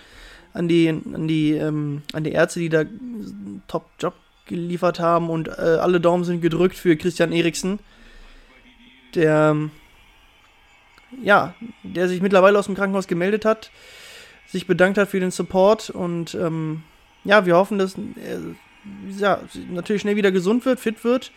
an 0.52 0.68
die, 0.68 0.88
an 0.88 1.26
die, 1.26 1.52
ähm, 1.52 2.02
an 2.12 2.24
die 2.24 2.32
Ärzte, 2.32 2.60
die 2.60 2.68
da 2.68 2.80
einen 2.80 3.62
Top-Job 3.68 4.14
geliefert 4.46 5.00
haben 5.00 5.28
und 5.28 5.48
äh, 5.48 5.78
alle 5.80 6.00
Daumen 6.00 6.24
sind 6.24 6.40
gedrückt 6.40 6.76
für 6.76 6.96
Christian 6.96 7.32
Eriksen, 7.32 7.78
der, 9.14 9.56
ja, 11.22 11.54
der 11.82 12.08
sich 12.08 12.22
mittlerweile 12.22 12.58
aus 12.58 12.66
dem 12.66 12.74
Krankenhaus 12.74 13.06
gemeldet 13.06 13.44
hat, 13.44 13.70
sich 14.46 14.66
bedankt 14.66 14.98
hat 14.98 15.08
für 15.08 15.20
den 15.20 15.30
Support 15.30 15.90
und 15.90 16.34
ähm, 16.34 16.82
ja, 17.24 17.44
wir 17.44 17.56
hoffen, 17.56 17.78
dass 17.78 17.96
er 17.96 18.40
ja, 19.18 19.40
natürlich 19.68 20.02
schnell 20.02 20.16
wieder 20.16 20.30
gesund 20.30 20.64
wird, 20.64 20.80
fit 20.80 21.02
wird. 21.04 21.32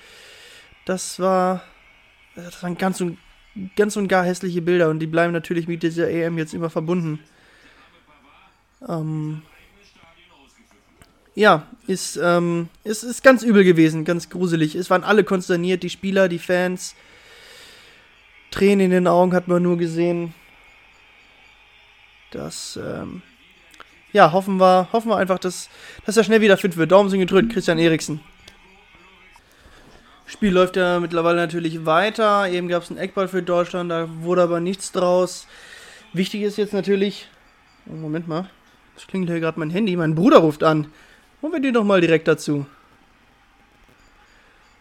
Das 0.85 1.19
war, 1.19 1.63
das 2.35 2.61
waren 2.61 2.77
ganz 2.77 3.01
und, 3.01 3.17
ganz 3.75 3.95
und 3.97 4.07
gar 4.07 4.23
hässliche 4.23 4.61
Bilder 4.61 4.89
und 4.89 4.99
die 4.99 5.07
bleiben 5.07 5.33
natürlich 5.33 5.67
mit 5.67 5.83
dieser 5.83 6.09
EM 6.09 6.37
jetzt 6.37 6.53
immer 6.53 6.69
verbunden. 6.69 7.19
Ähm, 8.87 9.41
ja, 11.39 11.63
ist, 11.87 12.19
ähm, 12.21 12.67
ist, 12.83 13.03
ist 13.03 13.23
ganz 13.23 13.43
übel 13.43 13.63
gewesen, 13.63 14.03
ganz 14.03 14.29
gruselig. 14.29 14.75
Es 14.75 14.89
waren 14.89 15.05
alle 15.05 15.23
konsterniert, 15.23 15.83
die 15.83 15.89
Spieler, 15.89 16.27
die 16.27 16.37
Fans. 16.37 16.95
Tränen 18.51 18.87
in 18.87 18.91
den 18.91 19.07
Augen 19.07 19.31
hat 19.31 19.47
man 19.47 19.63
nur 19.63 19.77
gesehen. 19.77 20.33
Das, 22.31 22.77
ähm, 22.77 23.21
ja, 24.11 24.33
hoffen 24.33 24.57
wir, 24.57 24.89
hoffen 24.91 25.09
wir 25.09 25.15
einfach, 25.15 25.39
dass, 25.39 25.69
dass 26.05 26.17
er 26.17 26.25
schnell 26.25 26.41
wieder 26.41 26.57
fit 26.57 26.75
wird. 26.75 26.91
Daumen 26.91 27.09
sind 27.09 27.21
gedrückt, 27.21 27.53
Christian 27.53 27.79
Eriksen. 27.79 28.19
Spiel 30.25 30.51
läuft 30.51 30.75
ja 30.75 30.99
mittlerweile 30.99 31.37
natürlich 31.37 31.85
weiter. 31.85 32.49
Eben 32.49 32.67
gab 32.67 32.83
es 32.83 32.89
einen 32.89 32.99
Eckball 32.99 33.29
für 33.29 33.41
Deutschland, 33.41 33.89
da 33.89 34.09
wurde 34.23 34.43
aber 34.43 34.59
nichts 34.59 34.91
draus. 34.91 35.47
Wichtig 36.11 36.41
ist 36.41 36.57
jetzt 36.57 36.73
natürlich. 36.73 37.29
Oh, 37.87 37.95
Moment 37.95 38.27
mal. 38.27 38.49
Das 38.95 39.07
klingelt 39.07 39.31
hier 39.31 39.39
gerade 39.39 39.57
mein 39.57 39.69
Handy. 39.69 39.95
Mein 39.95 40.15
Bruder 40.15 40.39
ruft 40.39 40.63
an. 40.63 40.87
Holen 41.41 41.53
wir 41.53 41.61
den 41.61 41.73
doch 41.73 41.85
mal 41.85 42.01
direkt 42.01 42.27
dazu. 42.27 42.65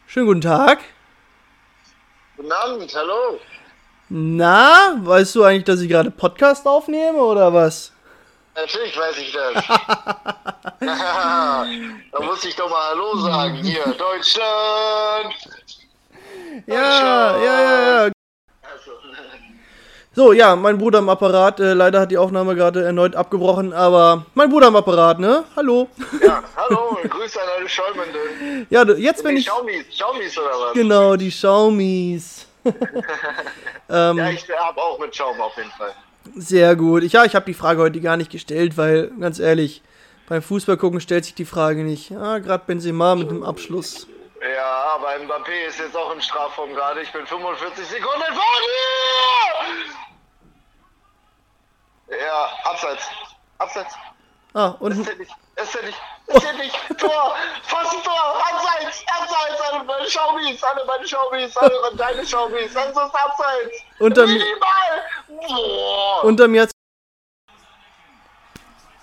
Schönen 0.08 0.26
guten 0.26 0.40
Tag. 0.40 0.80
Guten 2.36 2.50
Abend, 2.50 2.92
hallo. 2.96 3.38
Na, 4.08 4.96
weißt 4.96 5.36
du 5.36 5.44
eigentlich, 5.44 5.64
dass 5.64 5.80
ich 5.80 5.88
gerade 5.88 6.10
Podcast 6.10 6.66
aufnehme 6.66 7.18
oder 7.18 7.52
was? 7.54 7.92
Natürlich 8.56 8.96
weiß 8.96 9.18
ich 9.18 9.32
das. 9.32 9.64
da 10.80 12.20
muss 12.20 12.44
ich 12.44 12.56
doch 12.56 12.68
mal 12.68 12.88
Hallo 12.90 13.16
sagen. 13.18 13.54
Hier, 13.62 13.84
Deutschland! 13.98 15.34
Ja, 16.66 17.38
ja, 17.38 17.60
ja, 17.60 18.06
ja. 18.06 18.12
So, 20.18 20.32
ja, 20.32 20.56
mein 20.56 20.78
Bruder 20.78 20.98
am 20.98 21.08
Apparat. 21.10 21.60
Äh, 21.60 21.74
leider 21.74 22.00
hat 22.00 22.10
die 22.10 22.18
Aufnahme 22.18 22.56
gerade 22.56 22.82
erneut 22.82 23.14
abgebrochen, 23.14 23.72
aber 23.72 24.26
mein 24.34 24.50
Bruder 24.50 24.66
am 24.66 24.74
Apparat, 24.74 25.20
ne? 25.20 25.44
Hallo. 25.54 25.86
Ja, 26.20 26.42
hallo, 26.56 26.98
Grüße 27.08 27.40
an 27.40 27.48
alle 27.56 27.68
Schäumenden. 27.68 28.66
Ja, 28.68 28.82
jetzt 28.82 29.22
bin 29.22 29.36
Die 29.36 29.42
ich. 29.42 29.46
Xiaomis, 29.46 29.88
Xiaomis 29.88 30.36
oder 30.36 30.48
was? 30.48 30.72
Genau, 30.74 31.14
die 31.14 31.28
Xiaomis. 31.28 32.48
ähm, 32.64 34.18
Ja, 34.18 34.30
ich 34.30 34.44
habe 34.58 34.82
auch 34.82 34.98
mit 34.98 35.14
Schaum 35.14 35.40
auf 35.40 35.56
jeden 35.56 35.70
Fall. 35.70 35.92
Sehr 36.34 36.74
gut. 36.74 37.04
Ich, 37.04 37.12
ja, 37.12 37.24
ich 37.24 37.36
habe 37.36 37.46
die 37.46 37.54
Frage 37.54 37.80
heute 37.80 38.00
gar 38.00 38.16
nicht 38.16 38.32
gestellt, 38.32 38.76
weil, 38.76 39.12
ganz 39.20 39.38
ehrlich, 39.38 39.82
beim 40.28 40.42
Fußball 40.42 40.78
gucken 40.78 41.00
stellt 41.00 41.26
sich 41.26 41.36
die 41.36 41.44
Frage 41.44 41.84
nicht. 41.84 42.10
Ja, 42.10 42.40
gerade 42.40 42.64
Benzema 42.66 43.14
mit 43.14 43.30
dem 43.30 43.44
Abschluss. 43.44 44.08
Ja, 44.42 44.96
aber 44.96 45.10
Mbappé 45.24 45.68
ist 45.68 45.78
jetzt 45.78 45.96
auch 45.96 46.12
im 46.12 46.20
Strafraum 46.20 46.74
gerade. 46.74 47.02
Ich 47.02 47.12
bin 47.12 47.24
45 47.24 47.86
Sekunden 47.86 48.34
vor 48.34 48.58
dir! 48.64 50.07
Ja, 52.10 52.48
abseits. 52.70 53.02
Abseits. 53.58 53.94
Ah, 54.54 54.68
und 54.80 54.92
Es 54.92 55.02
zählt 55.04 55.18
nicht. 55.18 55.32
Es 55.56 55.70
zählt 55.72 55.84
nicht. 55.86 55.98
Es 56.26 56.42
zählt 56.42 56.58
nicht. 56.58 56.74
Tor. 56.98 57.34
Fast 57.64 57.94
ein 57.96 58.02
Tor. 58.02 58.42
Abseits. 58.50 59.04
Abseits. 59.20 59.60
Alle 59.70 59.84
meine 59.84 60.04
Xiaomis. 60.06 60.64
Alle 60.64 60.84
meine 60.86 61.04
Xiaomis. 61.04 61.56
Alle 61.56 61.72
deine 61.96 62.22
Xiaomis. 62.22 62.72
Das 62.72 62.88
ist 62.88 62.96
abseits. 62.96 63.82
Unter 63.98 64.26
mir- 64.26 64.32
Minimal. 64.38 65.46
Boah. 65.48 66.24
unter 66.24 66.48
mir 66.48 66.62
hat's. 66.62 66.72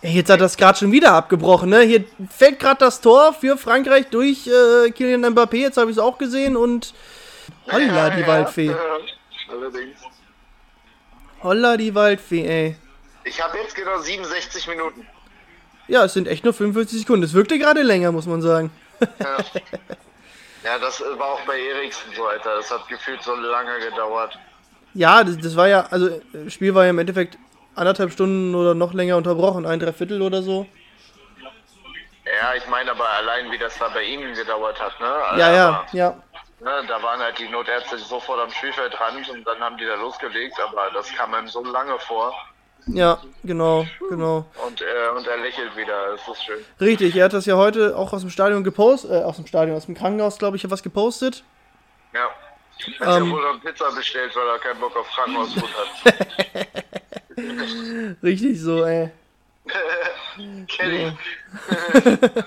Ey, 0.02 0.12
jetzt 0.14 0.30
hat 0.30 0.42
das 0.42 0.56
gerade 0.58 0.78
schon 0.78 0.92
wieder 0.92 1.14
abgebrochen, 1.14 1.70
ne? 1.70 1.82
Hier 1.82 2.04
fällt 2.30 2.60
gerade 2.60 2.78
das 2.80 3.02
Tor 3.02 3.34
für 3.34 3.58
Frankreich 3.58 4.08
durch 4.10 4.46
äh, 4.48 4.92
Kylian 4.92 5.26
Mbappé. 5.26 5.58
Jetzt 5.58 5.78
habe 5.78 5.90
ich 5.90 5.98
es 5.98 6.04
auch 6.04 6.18
gesehen 6.18 6.56
und. 6.56 6.94
Holla, 7.72 8.10
die 8.12 8.22
Ja, 8.22 8.28
Waldfee. 8.28 8.66
ja. 8.72 8.78
Allerdings. 9.52 10.00
Holla, 11.44 11.78
die 11.78 11.94
Waldfee, 11.94 12.46
ey. 12.48 12.76
Ich 13.26 13.42
habe 13.42 13.58
jetzt 13.58 13.76
genau 13.76 13.98
67 13.98 14.68
Minuten. 14.68 15.06
Ja, 15.88 16.06
es 16.06 16.14
sind 16.14 16.28
echt 16.28 16.44
nur 16.44 16.54
45 16.54 17.00
Sekunden. 17.02 17.24
Es 17.24 17.34
wirkte 17.34 17.60
gerade 17.60 17.82
länger, 17.82 18.12
muss 18.12 18.28
man 18.28 18.42
sagen. 18.42 18.72
Ja. 19.02 19.38
ja, 20.64 20.80
das 20.80 21.02
war 21.02 21.28
auch 21.34 21.42
bei 21.42 21.60
Eriksen 21.60 22.14
so, 22.16 22.26
Alter. 22.28 22.56
Das 22.56 22.72
hat 22.72 22.88
gefühlt 22.88 23.22
so 23.22 23.36
lange 23.36 23.80
gedauert. 23.80 24.38
Ja, 24.94 25.24
das, 25.24 25.38
das 25.38 25.56
war 25.56 25.68
ja, 25.68 25.88
also, 25.92 26.22
das 26.32 26.54
Spiel 26.54 26.74
war 26.74 26.86
ja 26.86 26.92
im 26.92 27.00
Endeffekt 27.00 27.38
anderthalb 27.76 28.12
Stunden 28.12 28.56
oder 28.56 28.74
noch 28.74 28.94
länger 28.94 29.18
unterbrochen, 29.18 29.66
ein 29.66 29.80
Dreiviertel 29.80 30.22
oder 30.22 30.42
so. 30.42 30.66
Ja, 32.26 32.56
ich 32.56 32.66
meine 32.68 32.92
aber 32.92 33.08
allein, 33.10 33.52
wie 33.52 33.58
das 33.58 33.78
da 33.78 33.90
bei 33.90 34.04
ihm 34.04 34.34
gedauert 34.34 34.82
hat, 34.82 35.00
ne? 35.00 35.06
Ja, 35.38 35.54
ja, 35.54 35.68
Aber, 35.68 35.88
ja. 35.92 36.16
Ne, 36.62 36.84
da 36.88 37.04
waren 37.04 37.20
halt 37.20 37.38
die 37.38 37.50
Notärzte 37.50 37.98
sofort 37.98 38.40
am 38.40 38.50
Spielfeldrand 38.50 39.30
und 39.30 39.46
dann 39.46 39.60
haben 39.60 39.78
die 39.78 39.86
da 39.86 39.96
losgelegt, 39.96 40.56
aber 40.60 40.90
das 40.94 41.14
kam 41.14 41.36
ihm 41.36 41.48
so 41.48 41.64
lange 41.64 42.00
vor. 42.00 42.34
Ja, 42.88 43.20
genau, 43.44 43.86
genau. 44.10 44.46
Und, 44.66 44.82
äh, 44.82 44.86
und 45.18 45.28
er 45.28 45.38
lächelt 45.38 45.76
wieder, 45.76 46.12
das 46.12 46.28
ist 46.38 46.44
schön. 46.46 46.64
Richtig, 46.80 47.16
er 47.16 47.26
hat 47.26 47.34
das 47.34 47.46
ja 47.48 47.56
heute 47.56 47.98
auch 47.98 48.14
aus 48.14 48.22
dem 48.22 48.30
Stadion 48.30 48.64
gepostet, 48.64 49.12
äh, 49.12 49.24
aus 49.24 49.38
dem 49.38 49.48
Stadion, 49.48 49.76
aus 49.76 49.86
dem 49.88 49.96
Krankenhaus, 49.96 50.38
glaube 50.38 50.58
ich, 50.58 50.70
was 50.70 50.84
gepostet. 50.84 51.44
Ja. 52.14 52.30
Hat 53.00 53.18
Ähm. 53.22 53.28
ja 53.28 53.32
wohl 53.32 53.42
noch 53.42 53.62
Pizza 53.62 53.92
bestellt, 53.92 54.36
weil 54.36 54.48
er 54.48 54.60
keinen 54.60 54.80
Bock 54.80 54.96
auf 54.96 55.08
Krankenhausfood 55.10 55.70
hat. 55.74 56.68
Richtig 58.24 58.62
so, 58.62 58.84
ey. 58.84 59.10
Kenn 60.68 60.92
ich. 60.94 61.14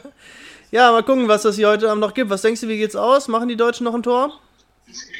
Ja, 0.70 0.92
mal 0.92 1.02
gucken, 1.02 1.28
was 1.28 1.40
das 1.42 1.56
hier 1.56 1.66
heute 1.70 1.88
Abend 1.88 2.02
noch 2.02 2.12
gibt. 2.12 2.28
Was 2.28 2.42
denkst 2.42 2.60
du, 2.60 2.68
wie 2.68 2.76
geht's 2.76 2.94
aus? 2.94 3.26
Machen 3.26 3.48
die 3.48 3.56
Deutschen 3.56 3.84
noch 3.84 3.94
ein 3.94 4.02
Tor? 4.02 4.38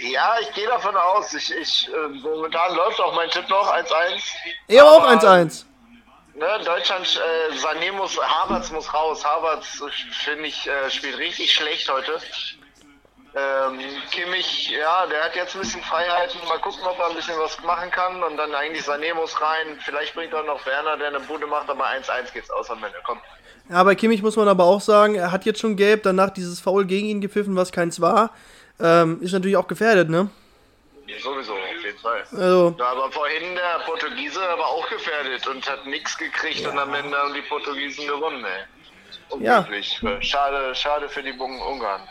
Ja, 0.00 0.36
ich 0.40 0.52
gehe 0.54 0.66
davon 0.66 0.96
aus. 0.96 1.34
Ich, 1.34 1.54
ich, 1.54 1.88
äh, 1.88 2.08
momentan 2.08 2.74
läuft 2.74 3.00
auch 3.00 3.14
mein 3.14 3.28
Tipp 3.30 3.48
noch 3.48 3.70
1-1. 3.72 3.84
Ja, 4.68 4.84
auch 4.84 5.02
Aber, 5.02 5.20
1-1. 5.20 5.64
Ne, 6.34 6.46
Deutschland, 6.64 7.20
äh, 7.20 7.54
Sané 7.56 7.92
muss, 7.92 8.18
Havertz 8.18 8.70
muss 8.70 8.92
raus. 8.94 9.24
Havertz, 9.24 9.82
äh, 9.82 9.90
finde 10.24 10.46
ich, 10.46 10.66
äh, 10.66 10.90
spielt 10.90 11.18
richtig 11.18 11.52
schlecht 11.52 11.90
heute. 11.90 12.20
Ähm, 13.34 13.78
Kimmich, 14.10 14.70
ja, 14.70 15.06
der 15.06 15.24
hat 15.24 15.36
jetzt 15.36 15.54
ein 15.54 15.60
bisschen 15.60 15.82
Freiheiten. 15.82 16.40
Mal 16.48 16.60
gucken, 16.60 16.80
ob 16.84 16.98
er 16.98 17.10
ein 17.10 17.16
bisschen 17.16 17.38
was 17.38 17.60
machen 17.62 17.90
kann. 17.90 18.22
Und 18.22 18.36
dann 18.36 18.54
eigentlich 18.54 18.86
Sané 18.86 19.12
muss 19.14 19.38
rein. 19.40 19.78
Vielleicht 19.84 20.14
bringt 20.14 20.32
er 20.32 20.44
noch 20.44 20.64
Werner, 20.64 20.96
der 20.96 21.08
eine 21.08 21.20
Bude 21.20 21.46
macht, 21.46 21.68
aber 21.68 21.84
1-1 21.86 22.32
geht's 22.32 22.50
aus 22.50 22.70
am 22.70 22.82
Ende. 22.82 22.98
Komm. 23.04 23.18
Ja, 23.68 23.82
bei 23.82 23.94
Kimmich 23.94 24.22
muss 24.22 24.36
man 24.36 24.48
aber 24.48 24.64
auch 24.64 24.80
sagen, 24.80 25.16
er 25.16 25.30
hat 25.30 25.44
jetzt 25.44 25.60
schon 25.60 25.76
gelb, 25.76 26.02
danach 26.04 26.30
dieses 26.30 26.58
Foul 26.58 26.86
gegen 26.86 27.06
ihn 27.06 27.20
gepfiffen, 27.20 27.54
was 27.54 27.70
keins 27.70 28.00
war. 28.00 28.30
Ähm, 28.80 29.20
ist 29.22 29.32
natürlich 29.32 29.56
auch 29.56 29.66
gefährdet, 29.66 30.08
ne? 30.08 30.30
Sowieso, 31.22 31.54
auf 31.54 31.84
jeden 31.84 31.98
Fall. 31.98 32.24
Also, 32.32 32.76
Ja, 32.78 32.86
aber 32.86 33.10
vorhin 33.10 33.54
der 33.54 33.84
Portugiese 33.86 34.40
war 34.40 34.66
auch 34.66 34.88
gefährdet 34.88 35.46
und 35.46 35.68
hat 35.68 35.86
nichts 35.86 36.16
gekriegt 36.16 36.66
und 36.66 36.78
am 36.78 36.94
Ende 36.94 37.16
haben 37.16 37.34
die 37.34 37.42
Portugiesen 37.42 38.06
gewonnen, 38.06 38.44
ey. 38.44 38.64
Unglücklich. 39.30 40.00
Schade, 40.20 40.74
schade 40.74 41.08
für 41.08 41.22
die 41.22 41.32
Bungen 41.32 41.60
Ungarn. 41.60 42.02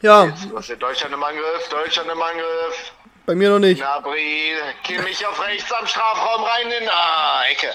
ja, 0.00 0.26
Jetzt, 0.26 0.52
was 0.52 0.68
ist 0.70 0.80
Deutschland 0.80 1.14
im 1.14 1.22
Angriff? 1.22 1.68
Deutschland 1.70 2.10
im 2.10 2.22
Angriff. 2.22 2.92
bei 3.26 3.34
mir 3.34 3.50
noch 3.50 3.58
nicht. 3.58 3.80
Nabri, 3.80 4.54
Kimmich 4.84 5.26
auf 5.26 5.42
rechts 5.42 5.72
am 5.72 5.86
Strafraum 5.86 6.44
rein 6.44 6.70
in 6.82 6.88
ah, 6.88 7.42
Ecke. 7.50 7.70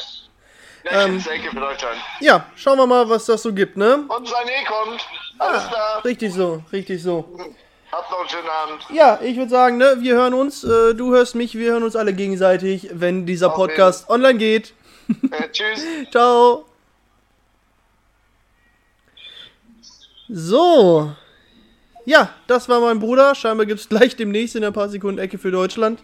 Ähm. 0.92 1.16
Nächste 1.16 1.32
Ecke 1.32 1.50
für 1.50 1.60
Deutschland. 1.60 1.98
Ja, 2.22 2.46
schauen 2.56 2.78
wir 2.78 2.88
mal, 2.88 3.10
was 3.10 3.26
das 3.26 3.44
so 3.44 3.54
gibt, 3.54 3.76
ne? 3.78 4.06
Und 4.08 4.28
Sané 4.28 4.66
kommt. 4.66 5.06
Alles 5.38 5.68
klar. 5.68 6.04
Richtig 6.06 6.34
so, 6.34 6.64
richtig 6.72 7.04
so. 7.04 7.38
Habt 7.92 8.12
noch 8.12 8.20
einen 8.20 8.30
schönen 8.30 8.50
Abend. 8.50 8.86
Ja, 8.92 9.20
ich 9.22 9.36
würde 9.36 9.50
sagen, 9.50 9.78
ne, 9.78 9.98
wir 10.00 10.16
hören 10.16 10.34
uns, 10.34 10.64
äh, 10.64 10.94
du 10.94 11.12
hörst 11.14 11.36
mich, 11.36 11.56
wir 11.56 11.72
hören 11.72 11.84
uns 11.84 11.96
alle 11.96 12.14
gegenseitig, 12.14 12.90
wenn 12.94 13.26
dieser 13.26 13.50
Auf. 13.50 13.56
Podcast 13.56 14.10
online 14.10 14.38
geht. 14.38 14.74
Äh, 15.32 15.50
tschüss. 15.52 15.82
Ciao. 16.12 16.66
So. 20.30 21.12
Ja, 22.06 22.34
das 22.48 22.70
war 22.70 22.80
mein 22.80 23.00
Bruder. 23.00 23.34
Scheinbar 23.34 23.66
gibt 23.66 23.82
es 23.82 23.90
gleich 23.90 24.16
demnächst 24.16 24.56
in 24.56 24.64
ein 24.64 24.74
paar 24.74 24.90
Sekunden 24.90 25.20
Ecke 25.20 25.38
für 25.38 25.52
Deutschland. 25.52 26.02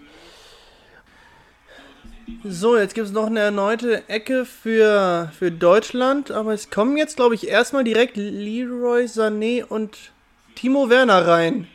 So, 2.43 2.77
jetzt 2.77 2.95
gibt 2.95 3.07
es 3.07 3.13
noch 3.13 3.27
eine 3.27 3.39
erneute 3.39 4.07
Ecke 4.09 4.45
für, 4.45 5.31
für 5.37 5.51
Deutschland, 5.51 6.31
aber 6.31 6.53
es 6.53 6.71
kommen 6.71 6.97
jetzt, 6.97 7.17
glaube 7.17 7.35
ich, 7.35 7.47
erstmal 7.47 7.83
direkt 7.83 8.17
Leroy 8.17 9.05
Sané 9.05 9.63
und 9.63 10.11
Timo 10.55 10.89
Werner 10.89 11.27
rein. 11.27 11.67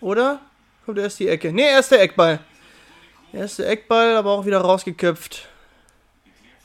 Oder? 0.00 0.40
Kommt 0.86 0.98
erst 0.98 1.20
die 1.20 1.28
Ecke. 1.28 1.52
Ne, 1.52 1.62
erst 1.62 1.90
der 1.92 2.00
Eckball. 2.00 2.40
Erste 3.32 3.66
Eckball, 3.66 4.16
aber 4.16 4.30
auch 4.30 4.46
wieder 4.46 4.58
rausgeköpft. 4.58 5.48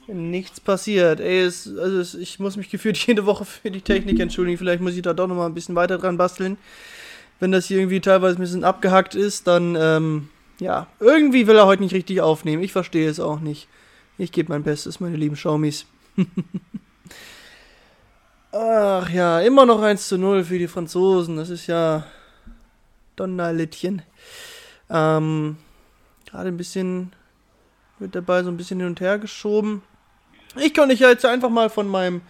Nichts 0.07 0.59
passiert. 0.59 1.19
Ey, 1.19 1.41
es, 1.41 1.67
also 1.67 2.00
es, 2.00 2.13
ich 2.13 2.39
muss 2.39 2.55
mich 2.55 2.69
gefühlt 2.69 2.97
jede 3.07 3.25
Woche 3.25 3.43
für 3.43 3.69
die 3.69 3.81
Technik 3.81 4.19
entschuldigen. 4.19 4.57
Vielleicht 4.57 4.81
muss 4.81 4.95
ich 4.95 5.01
da 5.01 5.13
doch 5.13 5.27
nochmal 5.27 5.50
ein 5.50 5.53
bisschen 5.53 5.75
weiter 5.75 5.97
dran 5.97 6.17
basteln. 6.17 6.57
Wenn 7.39 7.51
das 7.51 7.65
hier 7.65 7.79
irgendwie 7.79 8.00
teilweise 8.00 8.38
ein 8.38 8.41
bisschen 8.41 8.63
abgehackt 8.63 9.13
ist, 9.13 9.45
dann, 9.47 9.75
ähm, 9.77 10.29
ja, 10.59 10.88
irgendwie 11.00 11.47
will 11.47 11.57
er 11.57 11.65
heute 11.65 11.83
nicht 11.83 11.93
richtig 11.93 12.21
aufnehmen. 12.21 12.63
Ich 12.63 12.71
verstehe 12.71 13.09
es 13.09 13.19
auch 13.19 13.39
nicht. 13.39 13.67
Ich 14.17 14.31
gebe 14.31 14.51
mein 14.51 14.63
Bestes, 14.63 15.00
meine 15.00 15.17
lieben 15.17 15.35
Schaumis. 15.35 15.85
Ach 18.51 19.09
ja, 19.09 19.41
immer 19.41 19.65
noch 19.65 19.81
1 19.81 20.07
zu 20.07 20.17
0 20.17 20.45
für 20.45 20.57
die 20.57 20.69
Franzosen. 20.69 21.35
Das 21.35 21.50
ist 21.50 21.67
ja 21.67 22.05
Donnerlittchen. 23.17 24.01
Ähm, 24.89 25.57
gerade 26.25 26.47
ein 26.47 26.57
bisschen 26.57 27.12
wird 28.00 28.25
Ball 28.25 28.43
so 28.43 28.50
ein 28.50 28.57
bisschen 28.57 28.79
hin 28.79 28.88
und 28.88 29.01
her 29.01 29.19
geschoben. 29.19 29.81
Ich 30.57 30.74
kann 30.74 30.89
euch 30.89 31.00
jetzt 31.00 31.25
einfach 31.25 31.50
mal 31.50 31.69
von 31.69 31.88
meinem 31.88 32.21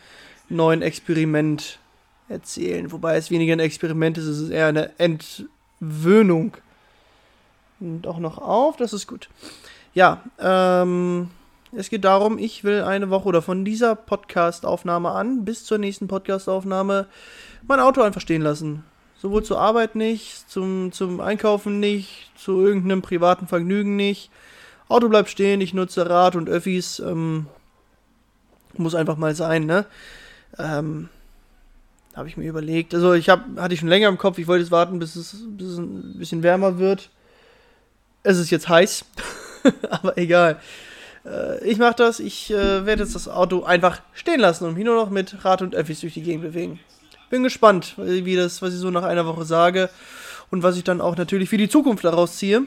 neuen 0.49 0.81
Experiment 0.81 1.79
erzählen. 2.27 2.91
Wobei 2.91 3.17
es 3.17 3.29
weniger 3.29 3.53
ein 3.53 3.59
Experiment 3.59 4.17
ist, 4.17 4.25
es 4.25 4.39
ist 4.39 4.49
eher 4.49 4.67
eine 4.67 4.91
Entwöhnung. 4.97 6.57
Auch 8.05 8.19
noch 8.19 8.37
auf, 8.37 8.77
das 8.77 8.93
ist 8.93 9.07
gut. 9.07 9.29
Ja, 9.93 10.21
ähm, 10.39 11.29
es 11.71 11.89
geht 11.89 12.03
darum, 12.03 12.37
ich 12.37 12.63
will 12.63 12.83
eine 12.83 13.09
Woche 13.09 13.27
oder 13.27 13.41
von 13.41 13.65
dieser 13.65 13.95
Podcast-Aufnahme 13.95 15.11
an 15.11 15.45
bis 15.45 15.65
zur 15.65 15.77
nächsten 15.77 16.07
Podcast-Aufnahme 16.07 17.07
mein 17.67 17.79
Auto 17.79 18.01
einfach 18.01 18.21
stehen 18.21 18.41
lassen. 18.41 18.83
Sowohl 19.17 19.43
zur 19.43 19.59
Arbeit 19.59 19.95
nicht, 19.95 20.49
zum, 20.49 20.91
zum 20.91 21.19
Einkaufen 21.19 21.79
nicht, 21.79 22.31
zu 22.37 22.61
irgendeinem 22.61 23.01
privaten 23.01 23.47
Vergnügen 23.47 23.95
nicht. 23.95 24.29
Auto 24.87 25.09
bleibt 25.09 25.29
stehen, 25.29 25.61
ich 25.61 25.73
nutze 25.73 26.09
Rad 26.09 26.35
und 26.35 26.49
Öffis. 26.49 26.99
Ähm, 26.99 27.47
muss 28.77 28.95
einfach 28.95 29.17
mal 29.17 29.35
sein, 29.35 29.65
ne? 29.65 29.85
Ähm, 30.57 31.09
habe 32.15 32.27
ich 32.27 32.37
mir 32.37 32.49
überlegt. 32.49 32.93
Also 32.93 33.13
ich 33.13 33.29
habe, 33.29 33.61
hatte 33.61 33.73
ich 33.73 33.79
schon 33.79 33.89
länger 33.89 34.07
im 34.07 34.17
Kopf, 34.17 34.37
ich 34.37 34.47
wollte 34.47 34.63
jetzt 34.63 34.71
warten, 34.71 34.99
bis 34.99 35.15
es, 35.15 35.35
bis 35.49 35.67
es 35.67 35.77
ein 35.77 36.17
bisschen 36.17 36.43
wärmer 36.43 36.77
wird. 36.77 37.09
Es 38.25 38.39
ist 38.39 38.49
jetzt 38.49 38.67
heiß, 38.67 39.05
aber 39.91 40.17
egal. 40.17 40.59
Äh, 41.25 41.63
ich 41.63 41.77
mache 41.77 41.93
das, 41.95 42.19
ich 42.19 42.49
äh, 42.49 42.83
werde 42.83 43.03
jetzt 43.03 43.13
das 43.13 43.27
Auto 43.27 43.63
einfach 43.63 44.01
stehen 44.13 44.39
lassen 44.39 44.65
und 44.65 44.73
mich 44.73 44.83
nur 44.83 44.95
noch 44.95 45.11
mit 45.11 45.45
Rad 45.45 45.61
und 45.61 45.75
Öffis 45.75 45.99
durch 45.99 46.15
die 46.15 46.23
Gegend 46.23 46.41
bewegen. 46.41 46.79
Bin 47.29 47.43
gespannt, 47.43 47.93
wie 47.97 48.35
das, 48.35 48.63
was 48.63 48.73
ich 48.73 48.79
so 48.79 48.89
nach 48.89 49.03
einer 49.03 49.27
Woche 49.27 49.45
sage 49.45 49.91
und 50.49 50.63
was 50.63 50.75
ich 50.75 50.83
dann 50.83 51.01
auch 51.01 51.15
natürlich 51.17 51.49
für 51.49 51.57
die 51.57 51.69
Zukunft 51.69 52.03
daraus 52.03 52.37
ziehe. 52.37 52.63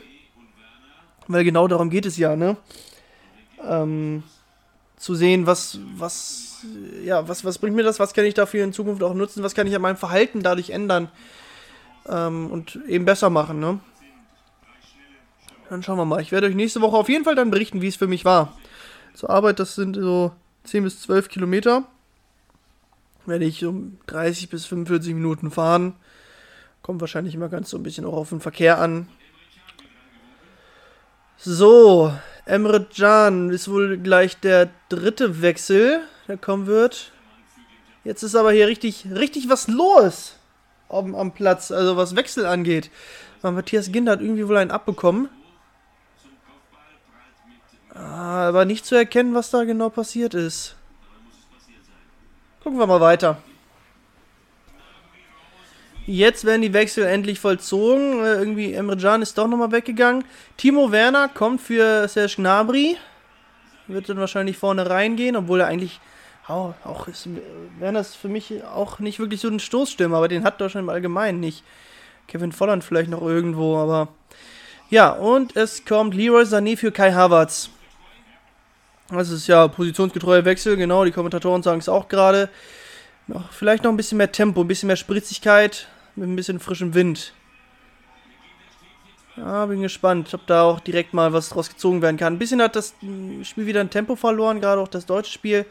Weil 1.26 1.42
genau 1.42 1.66
darum 1.66 1.90
geht 1.90 2.06
es 2.06 2.16
ja, 2.16 2.36
ne? 2.36 2.56
Ähm, 3.64 4.22
zu 4.96 5.16
sehen, 5.16 5.46
was, 5.46 5.80
was, 5.96 6.64
ja, 7.04 7.26
was, 7.26 7.44
was 7.44 7.58
bringt 7.58 7.74
mir 7.74 7.82
das, 7.82 7.98
was 7.98 8.14
kann 8.14 8.24
ich 8.24 8.34
dafür 8.34 8.62
in 8.62 8.72
Zukunft 8.72 9.02
auch 9.02 9.14
nutzen, 9.14 9.42
was 9.42 9.56
kann 9.56 9.66
ich 9.66 9.74
an 9.74 9.82
meinem 9.82 9.96
Verhalten 9.96 10.40
dadurch 10.40 10.70
ändern 10.70 11.08
ähm, 12.08 12.48
und 12.50 12.78
eben 12.86 13.04
besser 13.04 13.28
machen, 13.28 13.58
ne? 13.58 13.80
Dann 15.68 15.82
schauen 15.82 15.98
wir 15.98 16.04
mal. 16.04 16.20
Ich 16.22 16.32
werde 16.32 16.46
euch 16.46 16.54
nächste 16.54 16.80
Woche 16.80 16.96
auf 16.96 17.08
jeden 17.08 17.24
Fall 17.24 17.34
dann 17.34 17.50
berichten, 17.50 17.82
wie 17.82 17.88
es 17.88 17.96
für 17.96 18.06
mich 18.06 18.24
war. 18.24 18.56
Zur 19.14 19.30
Arbeit, 19.30 19.58
das 19.58 19.74
sind 19.74 19.96
so 19.96 20.32
10 20.64 20.84
bis 20.84 21.02
12 21.02 21.28
Kilometer. 21.28 21.84
Werde 23.26 23.44
ich 23.44 23.64
um 23.64 23.98
30 24.06 24.48
bis 24.48 24.64
45 24.66 25.14
Minuten 25.14 25.50
fahren. 25.50 25.94
Kommt 26.82 27.00
wahrscheinlich 27.00 27.34
immer 27.34 27.48
ganz 27.48 27.68
so 27.70 27.76
ein 27.76 27.82
bisschen 27.82 28.06
auch 28.06 28.14
auf 28.14 28.30
den 28.30 28.40
Verkehr 28.40 28.78
an. 28.78 29.08
So, 31.36 32.12
Emre 32.46 32.84
Can 32.84 33.50
ist 33.50 33.68
wohl 33.68 33.98
gleich 33.98 34.40
der 34.40 34.70
dritte 34.88 35.42
Wechsel, 35.42 36.00
der 36.26 36.38
kommen 36.38 36.66
wird. 36.66 37.12
Jetzt 38.04 38.22
ist 38.22 38.34
aber 38.34 38.52
hier 38.52 38.66
richtig, 38.66 39.06
richtig 39.14 39.50
was 39.50 39.68
los 39.68 40.36
am, 40.88 41.14
am 41.14 41.32
Platz, 41.32 41.70
also 41.70 41.96
was 41.96 42.16
Wechsel 42.16 42.46
angeht. 42.46 42.90
Matthias 43.42 43.92
Ginder 43.92 44.12
hat 44.12 44.20
irgendwie 44.20 44.48
wohl 44.48 44.56
einen 44.56 44.70
abbekommen. 44.70 45.28
Ah, 47.98 48.48
aber 48.48 48.64
nicht 48.64 48.86
zu 48.86 48.94
erkennen, 48.94 49.34
was 49.34 49.50
da 49.50 49.64
genau 49.64 49.88
passiert 49.88 50.34
ist. 50.34 50.76
Gucken 52.62 52.78
wir 52.78 52.86
mal 52.86 53.00
weiter. 53.00 53.38
Jetzt 56.06 56.44
werden 56.44 56.62
die 56.62 56.72
Wechsel 56.72 57.04
endlich 57.04 57.40
vollzogen. 57.40 58.24
Äh, 58.24 58.34
irgendwie 58.34 58.72
Emre 58.72 58.96
Can 58.96 59.20
ist 59.20 59.36
doch 59.36 59.48
nochmal 59.48 59.72
weggegangen. 59.72 60.24
Timo 60.56 60.90
Werner 60.90 61.28
kommt 61.28 61.60
für 61.60 62.08
Serge 62.08 62.36
Gnabry. 62.36 62.96
Wird 63.88 64.08
dann 64.08 64.18
wahrscheinlich 64.18 64.56
vorne 64.56 64.88
reingehen, 64.88 65.36
obwohl 65.36 65.60
er 65.60 65.66
eigentlich 65.66 66.00
auch, 66.46 66.74
auch 66.84 67.08
ist, 67.08 67.28
Werner 67.78 68.00
ist 68.00 68.16
für 68.16 68.28
mich 68.28 68.64
auch 68.64 69.00
nicht 69.00 69.18
wirklich 69.18 69.40
so 69.40 69.48
ein 69.48 69.60
Stoßstürmer, 69.60 70.16
aber 70.16 70.28
den 70.28 70.44
hat 70.44 70.60
Deutschland 70.60 70.84
im 70.86 70.90
Allgemeinen 70.90 71.40
nicht. 71.40 71.62
Kevin 72.26 72.52
Volland 72.52 72.84
vielleicht 72.84 73.10
noch 73.10 73.22
irgendwo, 73.22 73.76
aber 73.76 74.08
ja, 74.88 75.10
und 75.10 75.56
es 75.56 75.84
kommt 75.84 76.14
Leroy 76.14 76.44
Sané 76.44 76.76
für 76.76 76.92
Kai 76.92 77.12
Havertz. 77.12 77.70
Das 79.10 79.30
ist 79.30 79.46
ja 79.46 79.68
positionsgetreuer 79.68 80.44
Wechsel, 80.44 80.76
genau, 80.76 81.04
die 81.04 81.12
Kommentatoren 81.12 81.62
sagen 81.62 81.80
es 81.80 81.88
auch 81.88 82.08
gerade. 82.08 82.50
Vielleicht 83.50 83.84
noch 83.84 83.90
ein 83.90 83.96
bisschen 83.96 84.18
mehr 84.18 84.32
Tempo, 84.32 84.60
ein 84.60 84.68
bisschen 84.68 84.86
mehr 84.86 84.96
Spritzigkeit, 84.96 85.88
mit 86.14 86.28
ein 86.28 86.36
bisschen 86.36 86.60
frischem 86.60 86.94
Wind. 86.94 87.32
Ja, 89.36 89.66
bin 89.66 89.82
gespannt, 89.82 90.32
ob 90.34 90.46
da 90.46 90.62
auch 90.62 90.80
direkt 90.80 91.14
mal 91.14 91.32
was 91.32 91.50
draus 91.50 91.68
gezogen 91.68 92.02
werden 92.02 92.16
kann. 92.16 92.34
Ein 92.34 92.38
bisschen 92.38 92.60
hat 92.60 92.74
das 92.74 92.94
Spiel 93.42 93.66
wieder 93.66 93.80
ein 93.80 93.90
Tempo 93.90 94.16
verloren, 94.16 94.60
gerade 94.60 94.80
auch 94.80 94.88
das 94.88 95.06
deutsche 95.06 95.32
Spiel. 95.32 95.64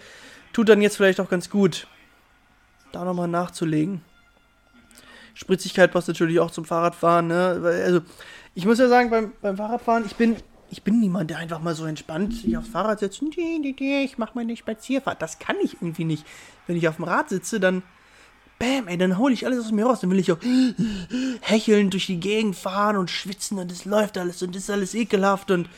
Tut 0.54 0.70
dann 0.70 0.82
jetzt 0.82 0.98
vielleicht 0.98 1.20
auch 1.20 1.30
ganz 1.30 1.50
gut, 1.50 1.88
da 2.92 3.04
nochmal 3.04 3.28
nachzulegen. 3.28 4.02
Spritzigkeit 5.34 5.92
passt 5.92 6.08
natürlich 6.08 6.40
auch 6.40 6.50
zum 6.50 6.66
Fahrradfahren. 6.66 7.28
Ne? 7.28 7.62
Also, 7.64 8.02
ich 8.56 8.66
muss 8.66 8.80
ja 8.80 8.88
sagen, 8.88 9.10
beim, 9.10 9.34
beim 9.42 9.58
Fahrradfahren, 9.58 10.06
ich 10.06 10.16
bin, 10.16 10.38
ich 10.70 10.84
bin 10.84 11.00
niemand, 11.00 11.30
der 11.30 11.38
einfach 11.38 11.62
mal 11.62 11.76
so 11.76 11.86
entspannt 11.86 12.34
sich 12.34 12.58
aufs 12.58 12.70
Fahrrad 12.70 13.00
setzt. 13.00 13.22
Ich 13.22 14.18
mache 14.18 14.32
meine 14.36 14.56
Spazierfahrt. 14.56 15.22
Das 15.22 15.40
kann 15.40 15.56
ich 15.64 15.76
irgendwie 15.76 16.04
nicht. 16.04 16.26
Wenn 16.66 16.76
ich 16.76 16.88
auf 16.88 16.98
dem 16.98 17.06
Rad 17.06 17.30
sitze, 17.30 17.60
dann 17.60 17.84
Bäm, 18.60 18.88
ey, 18.88 18.98
dann 18.98 19.18
hole 19.18 19.34
ich 19.34 19.46
alles 19.46 19.66
aus 19.66 19.72
mir 19.72 19.86
raus. 19.86 20.02
Dann 20.02 20.10
will 20.10 20.20
ich 20.20 20.32
auch 20.32 20.40
hecheln 21.42 21.90
durch 21.90 22.08
die 22.08 22.20
Gegend 22.20 22.56
fahren 22.56 22.98
und 22.98 23.10
schwitzen 23.10 23.60
und 23.60 23.72
es 23.72 23.86
läuft 23.86 24.18
alles 24.18 24.42
und 24.42 24.56
ist 24.56 24.70
alles 24.70 24.94
ekelhaft 24.94 25.52
und. 25.52 25.70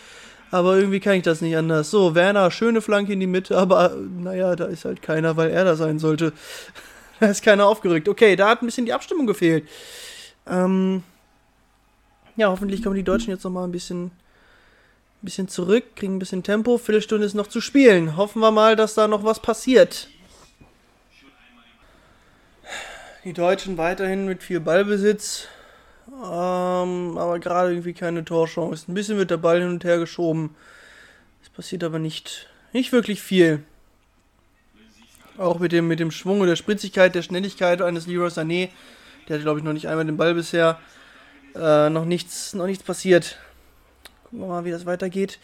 Aber 0.52 0.78
irgendwie 0.78 0.99
kann 0.99 1.13
ich 1.13 1.21
das 1.21 1.41
nicht 1.41 1.56
anders. 1.56 1.91
So, 1.91 2.15
Werner, 2.15 2.49
schöne 2.49 2.82
Flanke 2.82 3.13
in 3.13 3.19
die 3.19 3.28
Mitte, 3.28 3.56
aber 3.56 3.95
naja, 3.95 4.56
da 4.56 4.65
ist 4.65 4.84
halt 4.84 5.04
keiner, 5.04 5.38
weil 5.38 5.52
er 5.52 5.63
da 5.63 5.75
sein 5.75 5.99
sollte. 5.99 6.34
da 7.19 7.28
ist 7.28 7.43
keiner 7.43 7.67
aufgerückt. 7.67 8.10
Okay, 8.10 8.36
da 8.36 8.49
hat 8.49 8.63
ein 8.63 8.65
bisschen 8.65 8.88
die 8.88 8.93
Abstimmung 8.93 9.28
gefehlt. 9.28 9.67
Ähm, 10.47 11.04
ja, 12.36 12.49
hoffentlich 12.49 12.82
kommen 12.82 12.95
die 12.95 13.04
Deutschen 13.04 13.30
jetzt 13.30 13.43
nochmal 13.43 13.65
ein 13.65 13.71
bisschen, 13.71 14.10
ein 15.22 15.26
bisschen 15.26 15.50
zurück, 15.50 15.96
kriegen 15.96 16.16
ein 16.16 16.20
bisschen 16.20 16.44
Tempo. 16.44 16.78
Viertelstunde 16.78 17.26
ist 17.26 17.34
noch 17.34 17.48
zu 17.48 17.60
spielen. 17.60 18.16
Hoffen 18.16 18.42
wir 18.42 18.52
mal, 18.52 18.78
dass 18.78 18.94
da 18.94 19.08
noch 19.08 19.24
was 19.24 19.42
passiert. 19.42 20.08
Die 23.26 23.34
Deutschen 23.34 23.78
weiterhin 23.78 24.26
mit 24.28 24.44
viel 24.44 24.62
Ballbesitz, 24.62 25.48
ähm, 26.08 27.18
aber 27.18 27.38
gerade 27.40 27.72
irgendwie 27.72 27.94
keine 27.94 28.24
Torchance. 28.24 28.86
Ein 28.88 28.94
bisschen 28.94 29.18
wird 29.18 29.30
der 29.30 29.38
Ball 29.38 29.60
hin 29.60 29.70
und 29.70 29.84
her 29.84 30.00
geschoben. 30.00 30.56
Es 31.44 31.50
passiert 31.50 31.84
aber 31.84 32.00
nicht, 32.00 32.48
nicht 32.72 32.94
wirklich 32.94 33.22
viel. 33.22 33.62
Auch 35.38 35.60
mit 35.60 35.74
dem, 35.74 35.90
mit 35.90 36.00
dem 36.00 36.12
Schwung 36.12 36.40
und 36.40 36.48
der 36.48 36.56
Spritzigkeit, 36.56 37.14
der 37.14 37.24
Schnelligkeit 37.24 37.82
eines 37.82 38.08
Leroy 38.08 38.30
Sané, 38.30 38.70
der 39.28 39.36
hat, 39.36 39.44
glaube 39.44 39.60
ich, 39.60 39.66
noch 39.66 39.74
nicht 39.74 39.90
einmal 39.90 40.06
den 40.06 40.18
Ball 40.18 40.34
bisher, 40.34 40.80
äh, 41.56 41.90
noch, 41.90 42.06
nichts, 42.06 42.54
noch 42.54 42.68
nichts 42.68 42.84
passiert. 42.84 43.38
Gucken 44.30 44.46
wir 44.46 44.48
mal, 44.48 44.65
wie 44.65 44.72
das 44.72 44.86
weitergeht. 44.86 45.39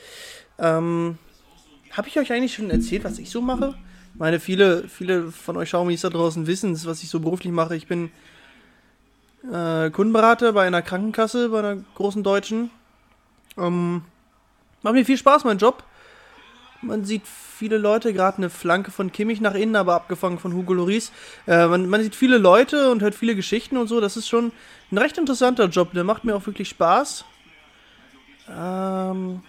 Ähm, 0.60 1.18
Habe 1.92 2.08
ich 2.08 2.20
euch 2.20 2.32
eigentlich 2.32 2.54
schon 2.54 2.70
erzählt, 2.70 3.04
was 3.04 3.18
ich 3.18 3.32
so 3.32 3.42
mache? 3.42 3.74
Ich 4.14 4.20
meine, 4.20 4.40
viele, 4.40 4.88
viele 4.88 5.32
von 5.32 5.58
euch 5.58 5.70
Xiaomis 5.70 6.02
da 6.02 6.10
draußen 6.10 6.46
wissen, 6.46 6.80
was 6.86 7.02
ich 7.02 7.10
so 7.10 7.20
beruflich 7.20 7.52
mache. 7.52 7.76
Ich 7.76 7.88
bin 7.88 8.12
äh, 9.52 9.90
Kundenberater 9.90 10.54
bei 10.54 10.68
einer 10.68 10.84
Krankenkasse, 10.84 11.50
bei 11.50 11.60
einer 11.60 11.78
großen 11.96 12.22
deutschen. 12.22 12.70
Ähm, 13.58 14.04
macht 14.84 14.94
mir 14.94 15.06
viel 15.06 15.18
Spaß, 15.18 15.46
mein 15.46 15.58
Job. 15.58 15.84
Man 16.82 17.06
sieht 17.06 17.24
viele 17.26 17.80
Leute, 17.80 18.14
gerade 18.14 18.38
eine 18.38 18.52
Flanke 18.52 18.92
von 18.92 19.12
Kimmich 19.12 19.42
nach 19.42 19.56
innen, 19.56 19.76
aber 19.76 19.96
abgefangen 19.96 20.38
von 20.38 20.54
Hugo 20.54 20.74
Loris. 20.74 21.12
Äh, 21.48 21.66
man, 21.66 21.90
man, 21.90 22.04
sieht 22.04 22.16
viele 22.16 22.38
Leute 22.38 22.92
und 22.92 23.02
hört 23.02 23.16
viele 23.16 23.36
Geschichten 23.36 23.78
und 23.78 23.88
so. 23.88 24.00
Das 24.00 24.16
ist 24.16 24.28
schon 24.28 24.52
ein 24.92 24.98
recht 25.00 25.18
interessanter 25.18 25.66
Job. 25.70 25.94
Der 25.94 26.04
macht 26.04 26.24
mir 26.24 26.36
auch 26.36 26.46
wirklich 26.46 26.70
Spaß. 26.70 27.26
Ähm, 28.50 29.42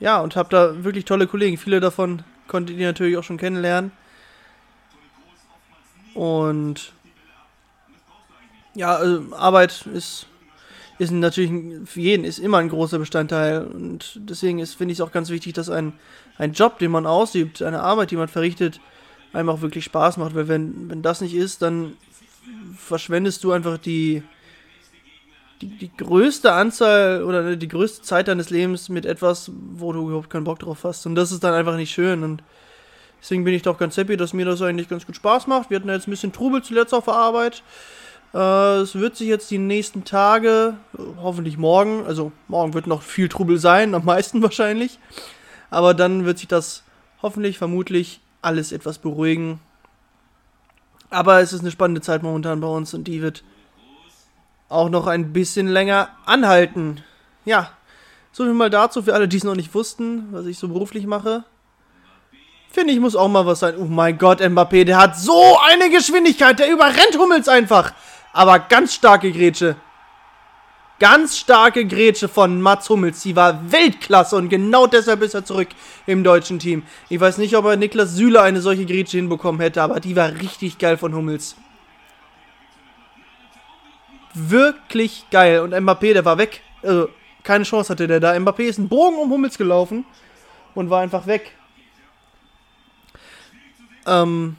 ja, 0.00 0.20
und 0.20 0.36
habe 0.36 0.48
da 0.50 0.84
wirklich 0.84 1.04
tolle 1.04 1.26
Kollegen. 1.26 1.56
Viele 1.58 1.80
davon 1.80 2.22
konntet 2.46 2.76
ihr 2.76 2.86
natürlich 2.86 3.16
auch 3.16 3.24
schon 3.24 3.38
kennenlernen. 3.38 3.92
Und 6.14 6.92
ja, 8.74 8.96
also 8.96 9.22
Arbeit 9.34 9.86
ist, 9.86 10.26
ist 10.98 11.10
natürlich 11.10 11.52
für 11.88 12.00
jeden 12.00 12.24
ist 12.24 12.38
immer 12.38 12.58
ein 12.58 12.68
großer 12.68 12.98
Bestandteil. 12.98 13.66
Und 13.66 14.20
deswegen 14.22 14.64
finde 14.66 14.92
ich 14.92 14.98
es 14.98 15.00
auch 15.00 15.12
ganz 15.12 15.30
wichtig, 15.30 15.54
dass 15.54 15.70
ein, 15.70 15.92
ein 16.36 16.52
Job, 16.52 16.78
den 16.78 16.90
man 16.90 17.06
ausübt, 17.06 17.62
eine 17.62 17.82
Arbeit, 17.82 18.10
die 18.10 18.16
man 18.16 18.28
verrichtet, 18.28 18.80
einem 19.32 19.48
auch 19.48 19.60
wirklich 19.60 19.84
Spaß 19.84 20.16
macht. 20.16 20.34
Weil 20.34 20.48
wenn, 20.48 20.90
wenn 20.90 21.02
das 21.02 21.20
nicht 21.20 21.34
ist, 21.34 21.62
dann 21.62 21.96
verschwendest 22.76 23.44
du 23.44 23.52
einfach 23.52 23.78
die, 23.78 24.22
die, 25.60 25.68
die 25.68 25.96
größte 25.96 26.52
Anzahl 26.52 27.22
oder 27.24 27.56
die 27.56 27.68
größte 27.68 28.02
Zeit 28.02 28.28
deines 28.28 28.50
Lebens 28.50 28.88
mit 28.88 29.06
etwas, 29.06 29.50
wo 29.72 29.92
du 29.92 30.08
überhaupt 30.08 30.30
keinen 30.30 30.44
Bock 30.44 30.58
drauf 30.60 30.84
hast. 30.84 31.06
Und 31.06 31.14
das 31.14 31.32
ist 31.32 31.42
dann 31.44 31.54
einfach 31.54 31.76
nicht 31.76 31.92
schön. 31.92 32.22
Und 32.22 32.42
deswegen 33.20 33.44
bin 33.44 33.54
ich 33.54 33.62
doch 33.62 33.78
ganz 33.78 33.96
happy, 33.96 34.16
dass 34.16 34.32
mir 34.32 34.44
das 34.44 34.62
eigentlich 34.62 34.88
ganz 34.88 35.06
gut 35.06 35.16
Spaß 35.16 35.46
macht. 35.46 35.70
Wir 35.70 35.76
hatten 35.76 35.88
jetzt 35.88 36.08
ein 36.08 36.12
bisschen 36.12 36.32
Trubel 36.32 36.62
zuletzt 36.62 36.94
auf 36.94 37.06
der 37.06 37.14
Arbeit. 37.14 37.62
Äh, 38.34 38.80
es 38.80 38.94
wird 38.94 39.16
sich 39.16 39.28
jetzt 39.28 39.50
die 39.50 39.58
nächsten 39.58 40.04
Tage, 40.04 40.74
hoffentlich 41.20 41.58
morgen, 41.58 42.04
also 42.06 42.32
morgen 42.46 42.74
wird 42.74 42.86
noch 42.86 43.02
viel 43.02 43.28
Trubel 43.28 43.58
sein, 43.58 43.94
am 43.94 44.04
meisten 44.04 44.42
wahrscheinlich. 44.42 44.98
Aber 45.70 45.94
dann 45.94 46.24
wird 46.24 46.38
sich 46.38 46.48
das 46.48 46.84
hoffentlich, 47.22 47.58
vermutlich 47.58 48.20
alles 48.42 48.72
etwas 48.72 48.98
beruhigen. 48.98 49.60
Aber 51.10 51.40
es 51.40 51.52
ist 51.52 51.60
eine 51.60 51.70
spannende 51.70 52.00
Zeit 52.00 52.22
momentan 52.22 52.60
bei 52.60 52.68
uns 52.68 52.94
und 52.94 53.04
die 53.04 53.22
wird 53.22 53.42
auch 54.68 54.88
noch 54.88 55.06
ein 55.06 55.32
bisschen 55.32 55.68
länger 55.68 56.10
anhalten. 56.26 57.02
Ja, 57.44 57.70
so 58.32 58.44
viel 58.44 58.52
mal 58.52 58.70
dazu 58.70 59.02
für 59.02 59.14
alle, 59.14 59.28
die 59.28 59.38
es 59.38 59.44
noch 59.44 59.54
nicht 59.54 59.74
wussten, 59.74 60.28
was 60.30 60.46
ich 60.46 60.58
so 60.58 60.68
beruflich 60.68 61.06
mache. 61.06 61.44
Finde 62.70 62.92
ich, 62.92 63.00
muss 63.00 63.16
auch 63.16 63.28
mal 63.28 63.46
was 63.46 63.60
sein. 63.60 63.76
Oh 63.78 63.86
mein 63.86 64.18
Gott, 64.18 64.40
Mbappé, 64.40 64.84
der 64.84 64.98
hat 64.98 65.18
so 65.18 65.56
eine 65.70 65.90
Geschwindigkeit, 65.90 66.58
der 66.58 66.70
überrennt 66.70 67.16
Hummels 67.18 67.48
einfach. 67.48 67.92
Aber 68.32 68.58
ganz 68.58 68.94
starke 68.94 69.32
Grätsche. 69.32 69.76
Ganz 71.00 71.38
starke 71.38 71.86
Grätsche 71.86 72.28
von 72.28 72.60
Mats 72.60 72.90
Hummels. 72.90 73.22
Die 73.22 73.36
war 73.36 73.72
Weltklasse 73.72 74.36
und 74.36 74.48
genau 74.48 74.86
deshalb 74.86 75.22
ist 75.22 75.34
er 75.34 75.44
zurück 75.44 75.68
im 76.06 76.24
deutschen 76.24 76.58
Team. 76.58 76.82
Ich 77.08 77.20
weiß 77.20 77.38
nicht, 77.38 77.56
ob 77.56 77.64
er 77.64 77.76
Niklas 77.76 78.14
Süle 78.14 78.42
eine 78.42 78.60
solche 78.60 78.84
Grätsche 78.84 79.16
hinbekommen 79.16 79.60
hätte, 79.60 79.80
aber 79.80 80.00
die 80.00 80.16
war 80.16 80.28
richtig 80.28 80.78
geil 80.78 80.98
von 80.98 81.14
Hummels 81.14 81.56
wirklich 84.34 85.26
geil. 85.30 85.60
Und 85.60 85.74
Mbappé, 85.74 86.12
der 86.12 86.24
war 86.24 86.38
weg. 86.38 86.62
Also, 86.82 87.08
keine 87.42 87.64
Chance 87.64 87.90
hatte 87.90 88.06
der 88.06 88.20
da. 88.20 88.32
Mbappé 88.32 88.64
ist 88.64 88.78
einen 88.78 88.88
Bogen 88.88 89.16
um 89.16 89.30
Hummels 89.30 89.58
gelaufen 89.58 90.04
und 90.74 90.90
war 90.90 91.00
einfach 91.00 91.26
weg. 91.26 91.52
Ähm, 94.06 94.56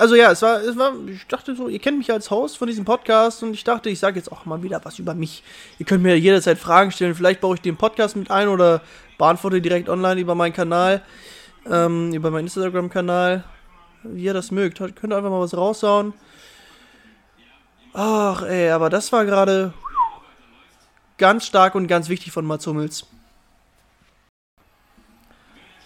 also 0.00 0.14
ja, 0.14 0.30
es 0.30 0.40
war, 0.40 0.62
es 0.62 0.78
war, 0.78 0.94
ich 1.08 1.26
dachte 1.26 1.54
so, 1.54 1.68
ihr 1.68 1.78
kennt 1.78 1.98
mich 1.98 2.10
als 2.10 2.30
Host 2.30 2.56
von 2.56 2.66
diesem 2.66 2.86
Podcast 2.86 3.42
und 3.42 3.52
ich 3.52 3.64
dachte, 3.64 3.90
ich 3.90 3.98
sage 3.98 4.16
jetzt 4.16 4.32
auch 4.32 4.46
mal 4.46 4.62
wieder 4.62 4.80
was 4.82 4.98
über 4.98 5.12
mich. 5.12 5.42
Ihr 5.78 5.84
könnt 5.84 6.02
mir 6.02 6.18
jederzeit 6.18 6.58
Fragen 6.58 6.90
stellen, 6.90 7.14
vielleicht 7.14 7.42
baue 7.42 7.56
ich 7.56 7.60
den 7.60 7.76
Podcast 7.76 8.16
mit 8.16 8.30
ein 8.30 8.48
oder 8.48 8.80
beantworte 9.18 9.60
direkt 9.60 9.90
online 9.90 10.18
über 10.18 10.34
meinen 10.34 10.54
Kanal, 10.54 11.02
ähm, 11.70 12.14
über 12.14 12.30
meinen 12.30 12.44
Instagram-Kanal, 12.44 13.44
wie 14.04 14.22
ihr 14.22 14.32
das 14.32 14.50
mögt. 14.50 14.78
Könnt 14.78 15.12
ihr 15.12 15.16
einfach 15.16 15.30
mal 15.30 15.40
was 15.40 15.54
raushauen. 15.54 16.14
Ach, 17.92 18.42
ey, 18.42 18.70
aber 18.70 18.88
das 18.88 19.10
war 19.12 19.24
gerade 19.24 19.72
ganz 21.18 21.44
stark 21.44 21.74
und 21.74 21.88
ganz 21.88 22.08
wichtig 22.08 22.32
von 22.32 22.46
Mats 22.46 22.66
Hummels. 22.66 23.06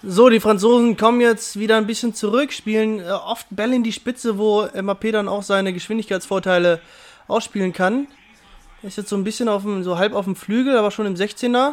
So, 0.03 0.29
die 0.29 0.41
Franzosen 0.41 0.99
kommen 0.99 1.23
jetzt 1.23 1.59
wieder 1.59 1.79
ein 1.79 1.87
bisschen 1.87 2.15
zurück, 2.15 2.53
spielen 2.53 3.01
äh, 3.01 3.05
oft 3.05 3.47
Bälle 3.49 3.75
in 3.75 3.83
die 3.83 3.93
Spitze, 3.93 4.37
wo 4.37 4.69
MAP 4.75 5.13
dann 5.13 5.29
auch 5.29 5.43
seine 5.43 5.73
Geschwindigkeitsvorteile 5.73 6.81
ausspielen 7.27 7.73
kann. 7.73 8.07
Ist 8.83 8.99
jetzt 8.99 9.09
so 9.09 9.17
ein 9.17 9.25
bisschen 9.25 9.49
auf 9.49 9.63
dem, 9.63 9.83
so 9.83 9.97
halb 9.97 10.13
auf 10.13 10.27
dem 10.27 10.37
Flügel, 10.37 10.77
aber 10.77 10.91
schon 10.91 11.07
im 11.07 11.15
16er. 11.15 11.73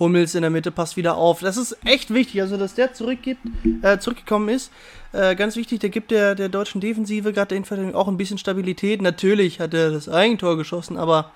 Hummels 0.00 0.34
in 0.34 0.42
der 0.42 0.50
Mitte 0.50 0.72
passt 0.72 0.96
wieder 0.96 1.16
auf. 1.16 1.40
Das 1.40 1.56
ist 1.56 1.76
echt 1.84 2.12
wichtig, 2.12 2.40
also 2.40 2.56
dass 2.56 2.74
der 2.74 2.94
zurückgibt, 2.94 3.40
äh, 3.82 3.98
zurückgekommen 3.98 4.48
ist. 4.48 4.72
Äh, 5.12 5.36
ganz 5.36 5.54
wichtig, 5.54 5.80
der 5.80 5.90
gibt 5.90 6.10
der, 6.10 6.34
der 6.34 6.48
deutschen 6.48 6.80
Defensive 6.80 7.32
gerade 7.32 7.48
der 7.48 7.58
Innenverteidigung 7.58 7.94
auch 7.94 8.08
ein 8.08 8.16
bisschen 8.16 8.38
Stabilität. 8.38 9.02
Natürlich 9.02 9.60
hat 9.60 9.74
er 9.74 9.90
das 9.90 10.08
Eigentor 10.08 10.56
geschossen, 10.56 10.96
aber 10.96 11.30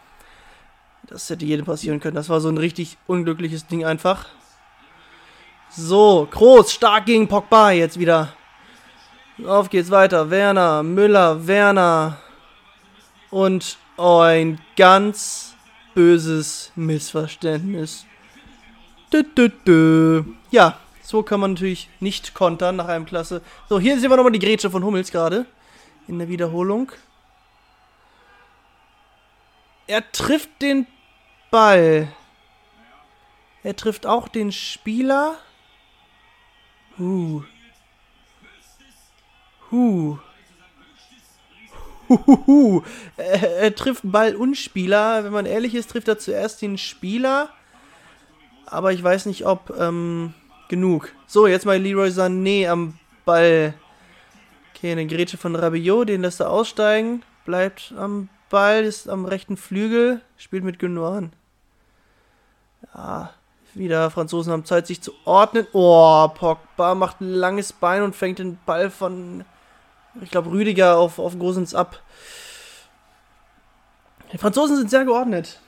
das 1.06 1.28
hätte 1.28 1.44
jedem 1.44 1.66
passieren 1.66 2.00
können. 2.00 2.16
Das 2.16 2.30
war 2.30 2.40
so 2.40 2.48
ein 2.48 2.58
richtig 2.58 2.96
unglückliches 3.06 3.66
Ding 3.66 3.84
einfach. 3.84 4.26
So, 5.68 6.26
Groß, 6.30 6.72
stark 6.72 7.06
gegen 7.06 7.28
Pogba 7.28 7.72
jetzt 7.72 7.98
wieder. 7.98 8.32
Auf 9.44 9.68
geht's 9.68 9.90
weiter. 9.90 10.30
Werner, 10.30 10.82
Müller, 10.82 11.46
Werner. 11.46 12.18
Und 13.30 13.76
ein 13.98 14.60
ganz 14.76 15.54
böses 15.94 16.72
Missverständnis. 16.76 18.06
Dö, 19.14 19.22
dö, 19.22 19.48
dö. 19.64 20.24
Ja, 20.50 20.76
so 21.00 21.22
kann 21.22 21.38
man 21.38 21.52
natürlich 21.52 21.88
nicht 22.00 22.34
kontern 22.34 22.74
nach 22.74 22.88
einem 22.88 23.06
Klasse. 23.06 23.42
So, 23.68 23.78
hier 23.78 23.96
sehen 24.00 24.10
wir 24.10 24.16
nochmal 24.16 24.32
die 24.32 24.40
Grätsche 24.40 24.68
von 24.72 24.82
Hummels 24.82 25.12
gerade. 25.12 25.46
In 26.08 26.18
der 26.18 26.28
Wiederholung. 26.28 26.90
Er 29.86 30.10
trifft 30.10 30.50
den 30.60 30.88
Ball. 31.52 32.08
Er 33.62 33.76
trifft 33.76 34.04
auch 34.04 34.26
den 34.26 34.50
Spieler. 34.50 35.36
Huh. 36.98 37.44
Huh. 39.70 40.18
Huhuhu. 42.08 42.82
Er, 43.16 43.58
er 43.58 43.74
trifft 43.76 44.02
Ball 44.02 44.34
und 44.34 44.56
Spieler. 44.56 45.22
Wenn 45.22 45.32
man 45.32 45.46
ehrlich 45.46 45.76
ist, 45.76 45.90
trifft 45.90 46.08
er 46.08 46.18
zuerst 46.18 46.62
den 46.62 46.78
Spieler 46.78 47.50
aber 48.66 48.92
ich 48.92 49.02
weiß 49.02 49.26
nicht, 49.26 49.46
ob 49.46 49.74
ähm, 49.78 50.34
genug. 50.68 51.12
So, 51.26 51.46
jetzt 51.46 51.66
mal 51.66 51.78
Leroy 51.78 52.08
Sané 52.08 52.68
am 52.68 52.98
Ball. 53.24 53.74
Okay, 54.74 54.92
eine 54.92 55.06
Grätsche 55.06 55.36
von 55.36 55.56
Rabiot, 55.56 56.08
den 56.08 56.22
lässt 56.22 56.40
er 56.40 56.50
aussteigen. 56.50 57.22
Bleibt 57.44 57.94
am 57.96 58.28
Ball, 58.50 58.84
ist 58.84 59.08
am 59.08 59.24
rechten 59.24 59.56
Flügel, 59.56 60.20
spielt 60.36 60.64
mit 60.64 60.78
Gündogan. 60.78 61.32
Ja, 62.94 63.30
wieder 63.74 64.10
Franzosen 64.10 64.52
haben 64.52 64.64
Zeit, 64.64 64.86
sich 64.86 65.02
zu 65.02 65.12
ordnen. 65.24 65.66
Oh, 65.72 66.28
Pogba 66.28 66.94
macht 66.94 67.20
ein 67.20 67.30
langes 67.30 67.72
Bein 67.72 68.02
und 68.02 68.14
fängt 68.14 68.38
den 68.38 68.58
Ball 68.66 68.90
von, 68.90 69.44
ich 70.20 70.30
glaube, 70.30 70.50
Rüdiger 70.50 70.96
auf, 70.96 71.18
auf 71.18 71.38
Gosens 71.38 71.74
ab. 71.74 72.00
Die 74.32 74.38
Franzosen 74.38 74.76
sind 74.76 74.90
sehr 74.90 75.04
geordnet. 75.04 75.60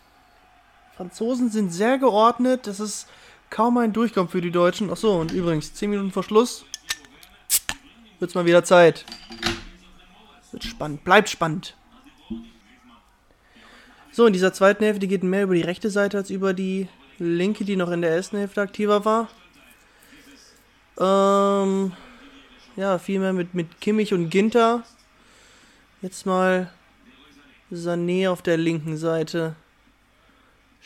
Franzosen 0.97 1.51
sind 1.51 1.71
sehr 1.71 1.99
geordnet. 1.99 2.67
Das 2.67 2.81
ist 2.81 3.07
kaum 3.51 3.77
ein 3.77 3.93
Durchkommen 3.93 4.31
für 4.31 4.41
die 4.41 4.51
Deutschen. 4.51 4.91
Achso, 4.91 5.21
und 5.21 5.31
übrigens, 5.31 5.75
10 5.75 5.91
Minuten 5.91 6.11
vor 6.11 6.23
Schluss 6.23 6.65
wird 8.19 8.31
es 8.31 8.35
mal 8.35 8.47
wieder 8.47 8.65
Zeit. 8.65 9.05
Wird 10.53 10.65
spannend. 10.65 11.05
Bleibt 11.05 11.29
spannend. 11.29 11.77
So, 14.11 14.27
in 14.27 14.33
dieser 14.33 14.55
zweiten 14.55 14.85
Hälfte 14.85 15.07
geht 15.07 15.23
mehr 15.23 15.43
über 15.43 15.55
die 15.55 15.61
rechte 15.61 15.91
Seite 15.91 16.17
als 16.17 16.31
über 16.31 16.55
die 16.55 16.89
linke, 17.19 17.67
die 17.67 17.77
noch 17.77 17.91
in 17.91 18.01
der 18.01 18.13
ersten 18.13 18.39
Hälfte 18.39 18.63
aktiver 18.63 19.05
war. 19.05 19.29
Ähm, 20.99 21.93
ja, 22.77 22.99
viel 22.99 23.21
mehr 23.21 23.35
mit, 23.35 23.53
mit 23.53 23.83
Kimmich 23.83 24.15
und 24.15 24.31
Ginter. 24.31 24.83
Jetzt 26.01 26.25
mal 26.25 26.73
Sané 27.71 28.31
auf 28.31 28.41
der 28.41 28.57
linken 28.57 28.97
Seite. 28.97 29.57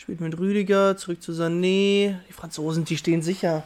Spielt 0.00 0.22
mit 0.22 0.38
Rüdiger, 0.38 0.96
zurück 0.96 1.22
zu 1.22 1.32
Sané. 1.32 2.16
Die 2.26 2.32
Franzosen, 2.32 2.86
die 2.86 2.96
stehen 2.96 3.20
sicher. 3.20 3.64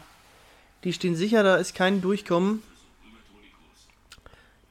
Die 0.83 0.93
stehen 0.93 1.15
sicher, 1.15 1.45
da 1.45 1.55
ist 1.55 1.77
kein 1.77 2.01
Durchkommen. 2.01 2.61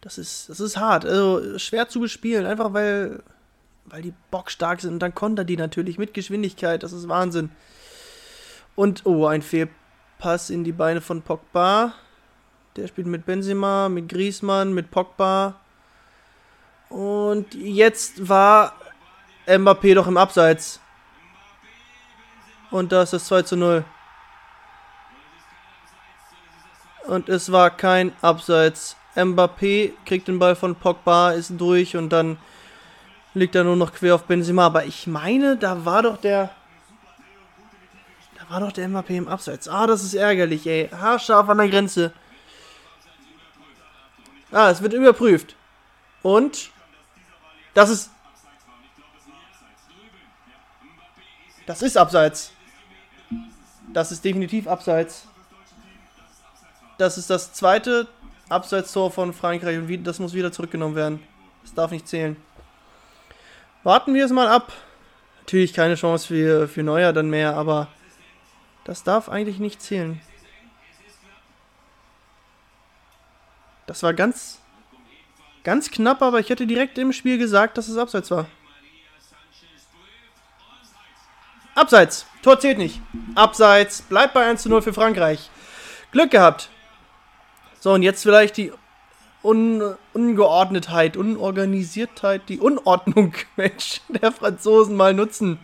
Das 0.02 0.17
ist, 0.17 0.49
das 0.49 0.60
ist 0.60 0.76
hart. 0.76 1.06
Also 1.06 1.58
schwer 1.58 1.88
zu 1.88 2.02
bespielen, 2.02 2.45
einfach 2.45 2.73
weil, 2.73 3.23
weil 3.86 4.02
die 4.02 4.13
bockstark 4.30 4.82
sind. 4.82 4.91
Und 4.91 4.99
dann 4.99 5.15
kontert 5.15 5.49
die 5.49 5.56
natürlich 5.56 5.97
mit 5.97 6.13
Geschwindigkeit. 6.13 6.84
Das 6.84 6.91
ist 6.91 7.08
Wahnsinn. 7.08 7.49
Und, 8.76 9.06
oh, 9.06 9.26
ein 9.28 9.41
Fehlpass 9.41 10.49
in 10.49 10.65
die 10.65 10.73
Beine 10.73 10.99
von 10.99 11.21
Pogba. 11.21 11.93
Der 12.76 12.89
spielt 12.89 13.08
mit 13.08 13.26
Benzema, 13.26 13.88
mit 13.88 14.10
Griezmann, 14.10 14.73
mit 14.73 14.91
Pogba. 14.91 15.56
Und 16.89 17.56
jetzt 17.56 18.28
war 18.28 18.76
Mbappé 19.47 19.95
doch 19.95 20.08
im 20.08 20.17
Abseits. 20.17 20.82
Und 22.73 22.91
da 22.91 23.03
ist 23.03 23.13
es 23.13 23.25
2 23.25 23.43
zu 23.43 23.55
0. 23.55 23.86
Und 27.05 27.29
es 27.29 27.51
war 27.51 27.69
kein 27.69 28.13
Abseits. 28.23 28.97
Mbappé 29.15 29.91
kriegt 30.07 30.27
den 30.27 30.39
Ball 30.39 30.55
von 30.55 30.73
Pogba, 30.73 31.33
ist 31.33 31.51
durch 31.62 31.95
und 31.95 32.09
dann 32.09 32.39
liegt 33.36 33.53
er 33.53 33.63
nur 33.63 33.75
noch 33.75 33.93
quer 33.93 34.15
auf 34.15 34.23
Benzema. 34.23 34.65
Aber 34.65 34.86
ich 34.86 35.05
meine, 35.05 35.55
da 35.55 35.86
war 35.86 36.01
doch 36.01 36.17
der. 36.17 36.49
Da 38.39 38.49
war 38.49 38.59
doch 38.62 38.71
der 38.71 38.89
MAP 38.89 39.12
im 39.12 39.27
Abseits. 39.27 39.67
Ah, 39.67 39.86
das 39.86 40.01
ist 40.01 40.15
ärgerlich, 40.15 40.65
ey. 40.65 40.89
Haarscharf 40.89 41.47
an 41.49 41.59
der 41.59 41.69
Grenze. 41.69 42.12
Ah, 44.51 44.71
es 44.71 44.81
wird 44.81 44.93
überprüft. 44.93 45.55
Und 46.23 46.71
das 47.75 47.91
ist. 47.91 48.09
Das 51.67 51.83
ist 51.83 51.97
Abseits. 51.97 52.51
Das 53.93 54.12
ist 54.12 54.25
definitiv 54.25 54.67
Abseits. 54.67 55.27
Das 56.97 57.17
ist 57.17 57.29
das 57.29 57.53
zweite 57.53 58.08
Abseitstor 58.49 59.12
von 59.12 59.34
Frankreich 59.34 59.77
und 59.77 60.03
das 60.03 60.19
muss 60.19 60.34
wieder 60.34 60.51
zurückgenommen 60.51 60.95
werden. 60.95 61.23
Das 61.62 61.73
darf 61.73 61.91
nicht 61.91 62.08
zählen. 62.08 62.36
Warten 63.84 64.13
wir 64.13 64.25
es 64.25 64.32
mal 64.32 64.47
ab. 64.47 64.73
Natürlich 65.41 65.73
keine 65.73 65.95
Chance 65.95 66.27
für, 66.27 66.67
für 66.67 66.84
Neuer 66.84 67.13
dann 67.13 67.29
mehr, 67.29 67.56
aber 67.56 67.88
das 68.86 69.03
darf 69.03 69.29
eigentlich 69.29 69.60
nicht 69.60 69.82
zählen. 69.82 70.21
Das 73.86 74.01
war 74.01 74.13
ganz, 74.13 74.60
ganz 75.63 75.91
knapp, 75.91 76.21
aber 76.21 76.39
ich 76.39 76.49
hätte 76.49 76.65
direkt 76.65 76.97
im 76.97 77.12
Spiel 77.12 77.38
gesagt, 77.38 77.77
dass 77.77 77.89
es 77.89 77.97
Abseits 77.97 78.32
war. 78.32 78.47
Abseits. 81.75 82.25
Tor 82.41 82.59
zählt 82.59 82.77
nicht. 82.77 83.01
Abseits. 83.36 84.01
Bleibt 84.03 84.33
bei 84.33 84.45
1 84.45 84.62
zu 84.62 84.69
0 84.69 84.81
für 84.81 84.93
Frankreich. 84.93 85.49
Glück 86.12 86.31
gehabt. 86.31 86.69
So, 87.79 87.93
und 87.93 88.03
jetzt 88.03 88.23
vielleicht 88.23 88.57
die 88.57 88.71
Un 89.43 89.95
Ungeordnetheit, 90.13 91.17
Unorganisiertheit, 91.17 92.43
die 92.47 92.59
Unordnung, 92.59 93.33
Mensch, 93.57 93.99
der 94.07 94.31
Franzosen 94.31 94.95
mal 94.95 95.13
nutzen. 95.13 95.59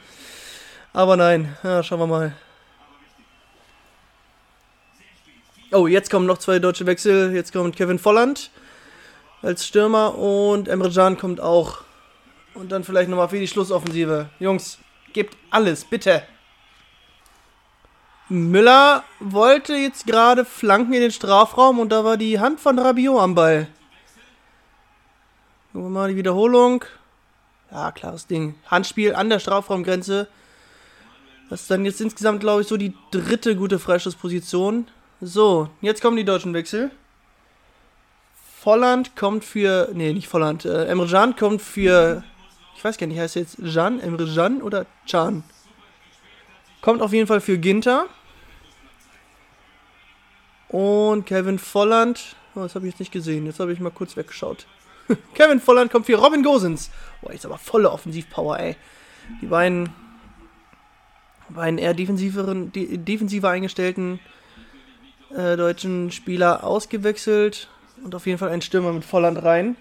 Aber 0.91 1.15
nein, 1.15 1.55
ja, 1.63 1.81
schauen 1.83 1.99
wir 1.99 2.07
mal. 2.07 2.35
Oh, 5.71 5.87
jetzt 5.87 6.09
kommen 6.09 6.25
noch 6.25 6.39
zwei 6.39 6.59
deutsche 6.59 6.87
Wechsel. 6.87 7.33
Jetzt 7.33 7.53
kommt 7.53 7.75
Kevin 7.75 7.99
Volland 7.99 8.49
als 9.41 9.65
Stürmer 9.65 10.17
und 10.17 10.67
Emre 10.67 10.91
Can 10.91 11.17
kommt 11.17 11.39
auch. 11.39 11.81
Und 12.55 12.71
dann 12.71 12.83
vielleicht 12.83 13.09
nochmal 13.09 13.29
für 13.29 13.39
die 13.39 13.47
Schlussoffensive. 13.47 14.29
Jungs, 14.39 14.79
gebt 15.13 15.37
alles, 15.49 15.85
bitte. 15.85 16.23
Müller 18.29 19.03
wollte 19.19 19.75
jetzt 19.75 20.05
gerade 20.05 20.45
flanken 20.45 20.93
in 20.93 21.01
den 21.01 21.11
Strafraum 21.11 21.79
und 21.79 21.89
da 21.89 22.03
war 22.03 22.15
die 22.15 22.39
Hand 22.39 22.59
von 22.59 22.77
Rabiot 22.77 23.19
am 23.19 23.33
Ball. 23.33 23.67
Gucken 25.73 25.87
wir 25.87 25.89
mal 25.89 26.09
die 26.09 26.15
Wiederholung. 26.15 26.85
Ja, 27.71 27.91
klares 27.91 28.27
Ding. 28.27 28.55
Handspiel 28.67 29.15
an 29.15 29.29
der 29.29 29.39
Strafraumgrenze. 29.39 30.27
Das 31.49 31.61
ist 31.61 31.71
dann 31.71 31.85
jetzt 31.85 32.01
insgesamt, 32.01 32.39
glaube 32.39 32.61
ich, 32.61 32.67
so 32.67 32.77
die 32.77 32.93
dritte 33.11 33.55
gute 33.55 33.79
Freischussposition. 33.79 34.87
So, 35.21 35.69
jetzt 35.81 36.01
kommen 36.01 36.17
die 36.17 36.25
deutschen 36.25 36.53
Wechsel. 36.53 36.91
Volland 38.61 39.15
kommt 39.15 39.43
für. 39.43 39.89
Nee, 39.93 40.13
nicht 40.13 40.27
Volland. 40.27 40.65
Äh, 40.65 40.85
Emre 40.85 41.07
Can 41.07 41.35
kommt 41.35 41.61
für. 41.61 42.23
Ich 42.79 42.85
weiß 42.85 42.97
gar 42.97 43.07
nicht, 43.07 43.19
heißt 43.19 43.35
jetzt 43.35 43.57
Jean? 43.61 43.99
Emre 43.99 44.25
Can 44.33 44.61
oder 44.61 44.85
Can? 45.05 45.43
Kommt 46.79 47.01
auf 47.01 47.11
jeden 47.11 47.27
Fall 47.27 47.41
für 47.41 47.57
Ginter. 47.57 48.05
Und 50.69 51.25
Kevin 51.25 51.59
Volland. 51.59 52.37
Oh, 52.55 52.61
das 52.61 52.75
habe 52.75 52.87
ich 52.87 52.93
jetzt 52.93 52.99
nicht 53.01 53.11
gesehen. 53.11 53.45
Jetzt 53.45 53.59
habe 53.59 53.73
ich 53.73 53.81
mal 53.81 53.89
kurz 53.89 54.15
weggeschaut. 54.15 54.65
Kevin 55.33 55.59
Volland 55.59 55.91
kommt 55.91 56.05
für 56.05 56.15
Robin 56.15 56.41
Gosens. 56.41 56.89
Boah, 57.21 57.33
ist 57.33 57.45
aber 57.45 57.57
volle 57.57 57.91
Offensivpower, 57.91 58.57
ey. 58.57 58.77
Die 59.41 59.47
beiden, 59.47 59.89
beiden 61.49 61.79
eher 61.79 61.93
defensiveren, 61.93 62.71
de 62.71 62.95
defensiver 62.95 63.49
eingestellten 63.49 64.21
äh, 65.31 65.57
deutschen 65.57 66.13
Spieler 66.13 66.63
ausgewechselt. 66.63 67.67
Und 68.05 68.15
auf 68.15 68.25
jeden 68.25 68.39
Fall 68.39 68.51
ein 68.51 68.61
Stürmer 68.61 68.93
mit 68.93 69.03
Volland 69.03 69.43
rein. 69.43 69.75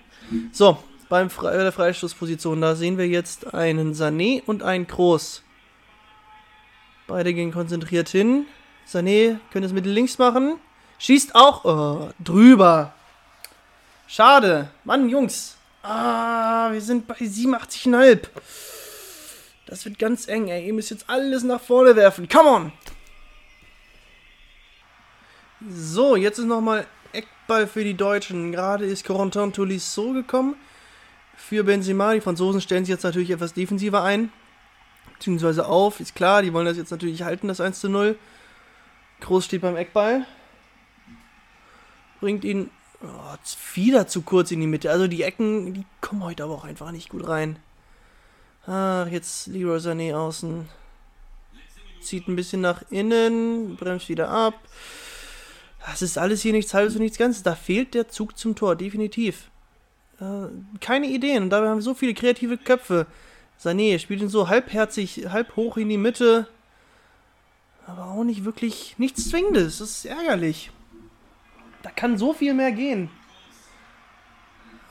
So, 0.51 0.79
beim 1.09 1.31
Fre 1.31 1.53
der 1.53 1.73
Freistoßposition, 1.73 2.61
da 2.61 2.75
sehen 2.75 2.99
wir 2.99 3.07
jetzt 3.07 3.55
einen 3.55 3.95
Sané 3.95 4.43
und 4.45 4.63
einen 4.63 4.87
Kroos. 4.87 5.43
Beide 7.07 7.33
gehen 7.33 7.53
konzentriert 7.53 8.09
hin. 8.09 8.47
Sané 8.87 9.39
könnte 9.51 9.67
es 9.67 9.73
mit 9.73 9.87
links 9.87 10.19
machen. 10.19 10.59
Schießt 10.99 11.35
auch 11.35 11.65
oh, 11.65 12.11
drüber. 12.19 12.93
Schade. 14.07 14.71
Mann, 14.85 15.09
Jungs. 15.09 15.57
Ah, 15.83 16.71
wir 16.73 16.81
sind 16.81 17.07
bei 17.07 17.15
87,5. 17.15 18.29
Das 19.67 19.85
wird 19.85 19.99
ganz 19.99 20.29
eng, 20.29 20.49
ey. 20.49 20.67
Ihr 20.67 20.73
müsst 20.73 20.91
jetzt 20.91 21.09
alles 21.09 21.43
nach 21.45 21.61
vorne 21.61 21.95
werfen. 21.95 22.29
Come 22.29 22.49
on. 22.49 22.73
So, 25.71 26.17
jetzt 26.17 26.39
ist 26.39 26.47
nochmal 26.47 26.87
Eckball 27.13 27.67
für 27.67 27.85
die 27.85 27.95
Deutschen. 27.95 28.53
Gerade 28.53 28.87
ist 28.87 29.05
Corentin 29.05 29.53
Tolisso 29.53 30.13
gekommen. 30.13 30.57
Für 31.39 31.65
Benzema. 31.65 32.13
Die 32.13 32.21
Franzosen 32.21 32.61
stellen 32.61 32.85
sich 32.85 32.93
jetzt 32.93 33.05
natürlich 33.05 33.31
etwas 33.31 33.55
defensiver 33.55 34.03
ein. 34.03 34.31
Beziehungsweise 35.15 35.67
auf. 35.67 36.01
Ist 36.01 36.15
klar, 36.15 36.43
die 36.43 36.53
wollen 36.53 36.67
das 36.67 36.77
jetzt 36.77 36.91
natürlich 36.91 37.23
halten, 37.23 37.49
das 37.49 37.61
1 37.63 37.81
zu 37.81 37.89
0. 37.89 38.19
Groß 39.21 39.47
steht 39.47 39.63
beim 39.63 39.77
Eckball 39.77 40.27
bringt 42.21 42.45
ihn 42.45 42.71
oh, 43.03 43.37
wieder 43.75 44.07
zu 44.07 44.23
kurz 44.23 44.51
in 44.51 44.61
die 44.61 44.67
Mitte. 44.67 44.91
Also 44.91 45.07
die 45.07 45.23
Ecken, 45.23 45.75
die 45.75 45.87
kommen 46.01 46.25
heute 46.25 46.45
aber 46.45 46.55
auch 46.55 46.65
einfach 46.65 46.91
nicht 46.91 47.11
gut 47.11 47.27
rein. 47.27 47.59
Ach, 48.67 49.07
jetzt 49.07 49.47
Leroy 49.47 49.79
Sané 49.79 50.15
außen. 50.15 50.69
Zieht 52.01 52.29
ein 52.29 52.37
bisschen 52.37 52.61
nach 52.61 52.83
innen, 52.91 53.77
bremst 53.77 54.09
wieder 54.09 54.29
ab. 54.29 54.55
Das 55.87 56.03
ist 56.03 56.19
alles 56.19 56.43
hier 56.43 56.53
nichts 56.53 56.75
halbes 56.75 56.95
und 56.95 57.03
nichts 57.03 57.19
Ganzes. 57.19 57.43
Da 57.43 57.55
fehlt 57.55 57.95
der 57.95 58.09
Zug 58.09 58.37
zum 58.37 58.55
Tor, 58.55 58.77
definitiv. 58.77 59.51
Äh, 60.21 60.49
keine 60.81 61.07
Ideen. 61.07 61.45
Und 61.45 61.51
dabei 61.51 61.69
haben 61.69 61.79
wir 61.79 61.83
so 61.83 61.95
viele 61.95 62.15
kreative 62.15 62.59
Köpfe. 62.59 63.07
Sané 63.61 63.99
spielt 63.99 64.21
ihn 64.21 64.29
so 64.29 64.49
halbherzig, 64.49 65.27
halb 65.31 65.57
hoch 65.57 65.77
in 65.77 65.89
die 65.89 65.99
Mitte. 65.99 66.49
Aber 67.87 68.07
auch 68.07 68.25
nicht 68.25 68.45
wirklich 68.45 68.97
nichts 68.99 69.29
Zwingendes. 69.31 69.79
Das 69.79 69.91
ist 69.91 70.05
ärgerlich. 70.05 70.71
Da 71.83 71.91
kann 71.91 72.19
so 72.19 72.33
viel 72.33 72.55
mehr 72.55 72.73
gehen. 72.73 73.11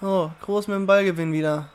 Oh, 0.01 0.29
Groß 0.41 0.67
mit 0.67 0.75
dem 0.75 0.85
Ballgewinn 0.85 1.33
wieder. 1.33 1.69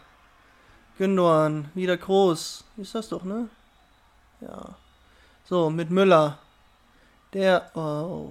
Gündogan, 0.98 1.68
wieder 1.74 1.96
Groß. 1.96 2.64
Ist 2.76 2.94
das 2.94 3.08
doch, 3.08 3.24
ne? 3.24 3.48
Ja. 4.40 4.76
So, 5.44 5.70
mit 5.70 5.90
Müller. 5.90 6.38
Der. 7.32 7.70
Oh. 7.74 8.30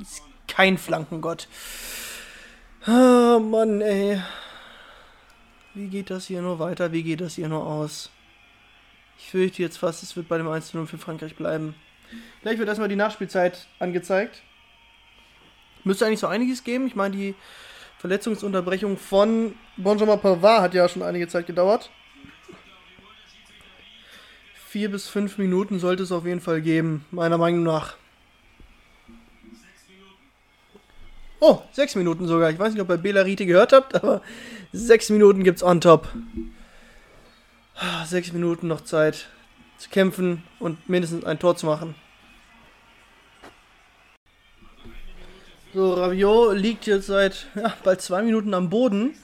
Ist 0.00 0.22
kein 0.46 0.78
Flankengott. 0.78 1.48
Oh 2.86 3.38
Mann, 3.38 3.80
ey. 3.80 4.20
Wie 5.72 5.88
geht 5.88 6.10
das 6.10 6.26
hier 6.26 6.42
nur 6.42 6.58
weiter? 6.58 6.92
Wie 6.92 7.02
geht 7.02 7.22
das 7.22 7.36
hier 7.36 7.48
nur 7.48 7.66
aus? 7.66 8.10
Ich 9.18 9.30
fürchte 9.30 9.62
jetzt 9.62 9.78
fast, 9.78 10.02
es 10.02 10.14
wird 10.16 10.28
bei 10.28 10.36
dem 10.36 10.48
1-0 10.48 10.84
für 10.86 10.98
Frankreich 10.98 11.34
bleiben. 11.34 11.74
Gleich 12.42 12.58
wird 12.58 12.68
erstmal 12.68 12.90
die 12.90 12.96
Nachspielzeit 12.96 13.68
angezeigt. 13.78 14.42
Müsste 15.82 16.04
eigentlich 16.04 16.20
so 16.20 16.26
einiges 16.26 16.62
geben. 16.62 16.86
Ich 16.86 16.94
meine, 16.94 17.16
die 17.16 17.34
Verletzungsunterbrechung 17.98 18.98
von 18.98 19.54
Benjamin 19.78 20.20
Pavard 20.20 20.60
hat 20.60 20.74
ja 20.74 20.86
schon 20.86 21.02
einige 21.02 21.26
Zeit 21.26 21.46
gedauert. 21.46 21.90
Vier 24.68 24.90
bis 24.90 25.08
fünf 25.08 25.38
Minuten 25.38 25.78
sollte 25.78 26.02
es 26.02 26.12
auf 26.12 26.26
jeden 26.26 26.40
Fall 26.40 26.60
geben, 26.60 27.06
meiner 27.10 27.38
Meinung 27.38 27.62
nach. 27.62 27.96
Oh, 31.46 31.60
sechs 31.72 31.94
Minuten 31.94 32.26
sogar. 32.26 32.48
Ich 32.48 32.58
weiß 32.58 32.72
nicht, 32.72 32.80
ob 32.80 32.88
ihr 32.88 32.96
Belarite 32.96 33.44
gehört 33.44 33.74
habt, 33.74 33.94
aber 33.96 34.22
sechs 34.72 35.10
Minuten 35.10 35.44
gibt's 35.44 35.62
on 35.62 35.78
top. 35.78 36.08
Sechs 38.06 38.32
Minuten 38.32 38.66
noch 38.66 38.80
Zeit 38.80 39.28
zu 39.76 39.90
kämpfen 39.90 40.42
und 40.58 40.88
mindestens 40.88 41.22
ein 41.26 41.38
Tor 41.38 41.54
zu 41.54 41.66
machen. 41.66 41.96
So, 45.74 45.92
Rabiot 45.92 46.56
liegt 46.56 46.86
jetzt 46.86 47.08
seit 47.08 47.46
ja, 47.54 47.74
bald 47.84 48.00
zwei 48.00 48.22
Minuten 48.22 48.54
am 48.54 48.70
Boden. 48.70 49.14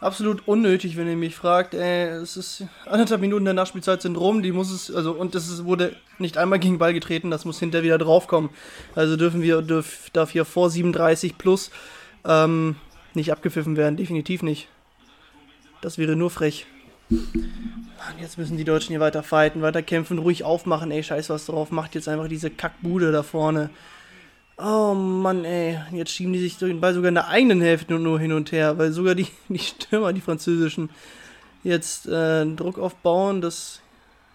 Absolut 0.00 0.46
unnötig, 0.46 0.96
wenn 0.96 1.08
ihr 1.08 1.16
mich 1.16 1.34
fragt. 1.34 1.72
Ey, 1.72 2.08
es 2.08 2.36
ist 2.36 2.64
anderthalb 2.84 3.22
Minuten 3.22 3.46
der 3.46 3.54
Nachspielzeit 3.54 4.02
sind 4.02 4.16
rum. 4.16 4.42
Die 4.42 4.52
muss 4.52 4.70
es, 4.70 4.94
also, 4.94 5.12
und 5.12 5.34
ist, 5.34 5.64
wurde 5.64 5.96
nicht 6.18 6.36
einmal 6.36 6.58
gegen 6.58 6.78
Ball 6.78 6.92
getreten, 6.92 7.30
das 7.30 7.46
muss 7.46 7.58
hinterher 7.58 7.84
wieder 7.84 7.98
draufkommen. 7.98 8.50
Also 8.94 9.16
dürfen 9.16 9.40
wir, 9.40 9.62
dürf, 9.62 10.10
darf 10.12 10.30
hier 10.30 10.44
vor 10.44 10.68
37 10.68 11.38
plus 11.38 11.70
ähm, 12.26 12.76
nicht 13.14 13.32
abgepfiffen 13.32 13.76
werden. 13.76 13.96
Definitiv 13.96 14.42
nicht. 14.42 14.68
Das 15.80 15.96
wäre 15.96 16.14
nur 16.14 16.30
frech. 16.30 16.66
Und 17.08 18.20
jetzt 18.20 18.36
müssen 18.36 18.56
die 18.56 18.64
Deutschen 18.64 18.90
hier 18.90 19.00
weiter 19.00 19.22
fighten, 19.22 19.62
weiter 19.62 19.82
kämpfen, 19.82 20.18
ruhig 20.18 20.44
aufmachen. 20.44 20.90
Ey, 20.90 21.02
scheiß 21.02 21.30
was 21.30 21.46
drauf. 21.46 21.70
Macht 21.70 21.94
jetzt 21.94 22.08
einfach 22.08 22.28
diese 22.28 22.50
Kackbude 22.50 23.12
da 23.12 23.22
vorne. 23.22 23.70
Oh 24.58 24.94
Mann, 24.94 25.44
ey. 25.44 25.78
Jetzt 25.92 26.12
schieben 26.12 26.32
die 26.32 26.38
sich 26.38 26.58
Ball 26.80 26.94
sogar 26.94 27.08
in 27.08 27.14
der 27.14 27.28
eigenen 27.28 27.60
Hälfte 27.60 27.94
nur, 27.94 28.18
hin 28.18 28.32
und 28.32 28.52
her, 28.52 28.78
weil 28.78 28.90
sogar 28.90 29.14
die, 29.14 29.26
die 29.48 29.58
Stürmer, 29.58 30.12
die 30.12 30.20
französischen, 30.20 30.90
jetzt 31.62 32.06
äh, 32.06 32.46
Druck 32.46 32.78
aufbauen. 32.78 33.40
Das 33.40 33.80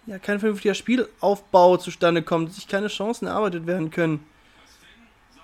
ja, 0.06 0.20
kein 0.20 0.40
vernünftiger 0.40 0.74
Spielaufbau 0.74 1.78
zustande 1.78 2.22
kommt, 2.22 2.54
sich 2.54 2.68
keine 2.68 2.88
Chancen 2.88 3.28
erarbeitet 3.28 3.66
werden 3.68 3.92
können. 3.92 4.24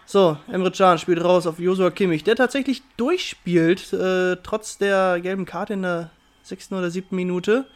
So, 0.05 0.37
Emre 0.49 0.71
Can 0.71 0.97
spielt 0.97 1.23
raus 1.23 1.47
auf 1.47 1.59
Josua 1.59 1.89
Kimmich, 1.91 2.23
der 2.23 2.35
tatsächlich 2.35 2.81
durchspielt, 2.95 3.91
äh, 3.93 4.37
trotz 4.41 4.77
der 4.77 5.19
gelben 5.19 5.45
Karte 5.45 5.73
in 5.73 5.81
der 5.81 6.11
sechsten 6.43 6.75
oder 6.75 6.89
siebten 6.89 7.15
Minute. 7.15 7.67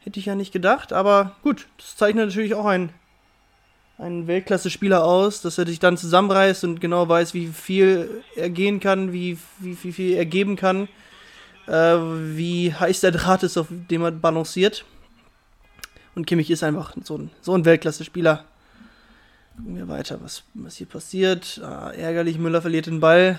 Hätte 0.00 0.18
ich 0.18 0.26
ja 0.26 0.34
nicht 0.34 0.52
gedacht, 0.52 0.92
aber 0.92 1.36
gut, 1.42 1.66
das 1.76 1.96
zeichnet 1.96 2.28
natürlich 2.28 2.54
auch 2.54 2.64
einen, 2.64 2.94
einen 4.00 4.26
Weltklasse-Spieler 4.26 5.04
aus, 5.04 5.42
dass 5.42 5.58
er 5.58 5.66
sich 5.66 5.78
dann 5.78 5.96
zusammenreißt 5.96 6.64
und 6.64 6.80
genau 6.80 7.08
weiß, 7.08 7.34
wie 7.34 7.48
viel 7.48 8.22
er 8.34 8.48
gehen 8.48 8.80
kann, 8.80 9.12
wie, 9.12 9.38
wie, 9.58 9.76
wie 9.82 9.92
viel 9.92 10.14
er 10.14 10.24
geben 10.24 10.56
kann, 10.56 10.88
äh, 11.66 11.72
wie 11.72 12.72
heiß 12.72 13.00
der 13.00 13.12
Draht 13.12 13.42
ist, 13.42 13.58
auf 13.58 13.66
dem 13.70 14.02
er 14.02 14.10
balanciert. 14.10 14.84
Und 16.14 16.26
Kimmich 16.26 16.50
ist 16.50 16.64
einfach 16.64 16.94
so 17.04 17.18
ein, 17.18 17.30
so 17.42 17.54
ein 17.54 17.64
Weltklasse-Spieler. 17.64 18.44
Gucken 19.56 19.76
wir 19.76 19.88
weiter, 19.88 20.18
was, 20.22 20.44
was 20.54 20.76
hier 20.76 20.86
passiert. 20.86 21.60
Ah, 21.62 21.90
ärgerlich, 21.90 22.38
Müller 22.38 22.62
verliert 22.62 22.86
den 22.86 23.00
Ball. 23.00 23.38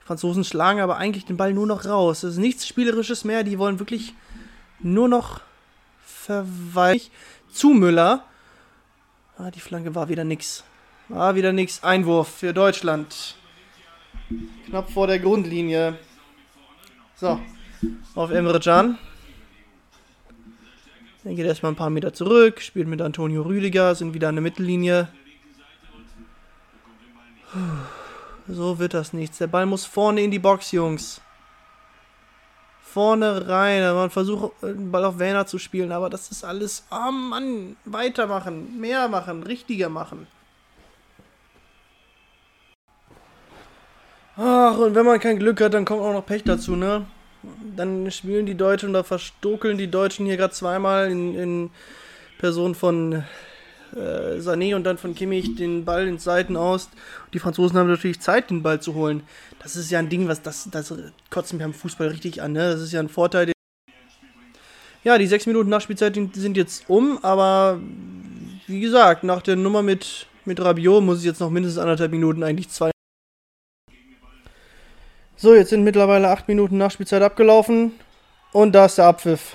Die 0.00 0.06
Franzosen 0.06 0.44
schlagen 0.44 0.80
aber 0.80 0.96
eigentlich 0.96 1.26
den 1.26 1.36
Ball 1.36 1.54
nur 1.54 1.66
noch 1.66 1.84
raus. 1.84 2.22
Das 2.22 2.32
ist 2.32 2.38
nichts 2.38 2.66
Spielerisches 2.66 3.24
mehr. 3.24 3.44
Die 3.44 3.58
wollen 3.58 3.78
wirklich 3.78 4.14
nur 4.80 5.08
noch 5.08 5.40
verweichen. 6.04 7.10
Zu 7.52 7.70
Müller. 7.70 8.24
Ah, 9.38 9.50
die 9.50 9.60
Flanke 9.60 9.94
war 9.94 10.08
wieder 10.08 10.24
nix. 10.24 10.64
War 11.08 11.34
wieder 11.34 11.52
nix. 11.52 11.82
Einwurf 11.84 12.28
für 12.28 12.54
Deutschland. 12.54 13.36
Knapp 14.66 14.90
vor 14.90 15.06
der 15.06 15.18
Grundlinie. 15.18 15.98
So. 17.16 17.38
Auf 18.14 18.30
Emre 18.30 18.60
Can. 18.60 18.98
Dann 21.22 21.36
geht 21.36 21.44
er 21.44 21.50
erstmal 21.50 21.72
ein 21.72 21.76
paar 21.76 21.90
Meter 21.90 22.14
zurück, 22.14 22.62
spielt 22.62 22.88
mit 22.88 23.02
Antonio 23.02 23.42
Rüdiger, 23.42 23.94
sind 23.94 24.14
wieder 24.14 24.28
an 24.28 24.36
der 24.36 24.42
Mittellinie. 24.42 25.08
So 28.48 28.78
wird 28.78 28.94
das 28.94 29.12
nichts. 29.12 29.38
Der 29.38 29.48
Ball 29.48 29.66
muss 29.66 29.84
vorne 29.84 30.22
in 30.22 30.30
die 30.30 30.38
Box, 30.38 30.72
Jungs. 30.72 31.20
Vorne 32.96 33.46
rein. 33.46 33.82
Man 33.94 34.08
versucht, 34.08 34.52
den 34.62 34.90
Ball 34.90 35.04
auf 35.04 35.18
Werner 35.18 35.46
zu 35.46 35.58
spielen, 35.58 35.92
aber 35.92 36.08
das 36.08 36.30
ist 36.30 36.44
alles. 36.44 36.86
Oh 36.90 37.12
Mann, 37.12 37.76
weitermachen, 37.84 38.80
mehr 38.80 39.06
machen, 39.08 39.42
richtiger 39.42 39.90
machen. 39.90 40.26
Ach, 44.38 44.78
und 44.78 44.94
wenn 44.94 45.04
man 45.04 45.20
kein 45.20 45.38
Glück 45.38 45.60
hat, 45.60 45.74
dann 45.74 45.84
kommt 45.84 46.00
auch 46.00 46.14
noch 46.14 46.24
Pech 46.24 46.44
dazu, 46.44 46.74
ne? 46.74 47.04
dann 47.76 48.10
spielen 48.10 48.46
die 48.46 48.56
Deutschen 48.56 48.88
oder 48.88 49.04
verstokeln 49.04 49.76
die 49.76 49.90
Deutschen 49.90 50.24
hier 50.24 50.38
gerade 50.38 50.54
zweimal 50.54 51.10
in, 51.10 51.34
in 51.34 51.70
Person 52.38 52.74
von 52.74 53.24
äh, 53.96 54.38
Sané 54.40 54.74
und 54.76 54.84
dann 54.84 54.98
von 54.98 55.14
Kimmich 55.14 55.56
den 55.56 55.84
Ball 55.84 56.06
ins 56.06 56.24
Seiten 56.24 56.56
aus. 56.56 56.88
Die 57.32 57.38
Franzosen 57.38 57.78
haben 57.78 57.88
natürlich 57.88 58.20
Zeit, 58.20 58.50
den 58.50 58.62
Ball 58.62 58.80
zu 58.80 58.94
holen. 58.94 59.22
Das 59.62 59.76
ist 59.76 59.90
ja 59.90 59.98
ein 59.98 60.08
Ding, 60.08 60.28
was 60.28 60.42
das, 60.42 60.68
das 60.70 60.94
kotzt 61.30 61.52
mich 61.52 61.62
am 61.62 61.74
Fußball 61.74 62.08
richtig 62.08 62.42
an. 62.42 62.52
Ne? 62.52 62.70
Das 62.72 62.80
ist 62.80 62.92
ja 62.92 63.00
ein 63.00 63.08
Vorteil. 63.08 63.52
Ja, 65.02 65.18
die 65.18 65.26
sechs 65.26 65.46
Minuten 65.46 65.70
Nachspielzeit 65.70 66.14
sind 66.14 66.56
jetzt 66.56 66.84
um, 66.88 67.22
aber 67.22 67.80
wie 68.66 68.80
gesagt, 68.80 69.22
nach 69.22 69.40
der 69.40 69.54
Nummer 69.54 69.82
mit, 69.82 70.26
mit 70.44 70.60
Rabiot 70.60 71.02
muss 71.02 71.18
es 71.18 71.24
jetzt 71.24 71.40
noch 71.40 71.50
mindestens 71.50 71.80
anderthalb 71.80 72.10
Minuten, 72.10 72.42
eigentlich 72.42 72.70
zwei 72.70 72.90
so, 75.38 75.54
jetzt 75.54 75.68
sind 75.68 75.84
mittlerweile 75.84 76.30
8 76.30 76.48
Minuten 76.48 76.78
Nachspielzeit 76.78 77.20
abgelaufen. 77.20 77.92
Und 78.52 78.72
da 78.72 78.86
ist 78.86 78.96
der 78.96 79.04
Abpfiff. 79.04 79.54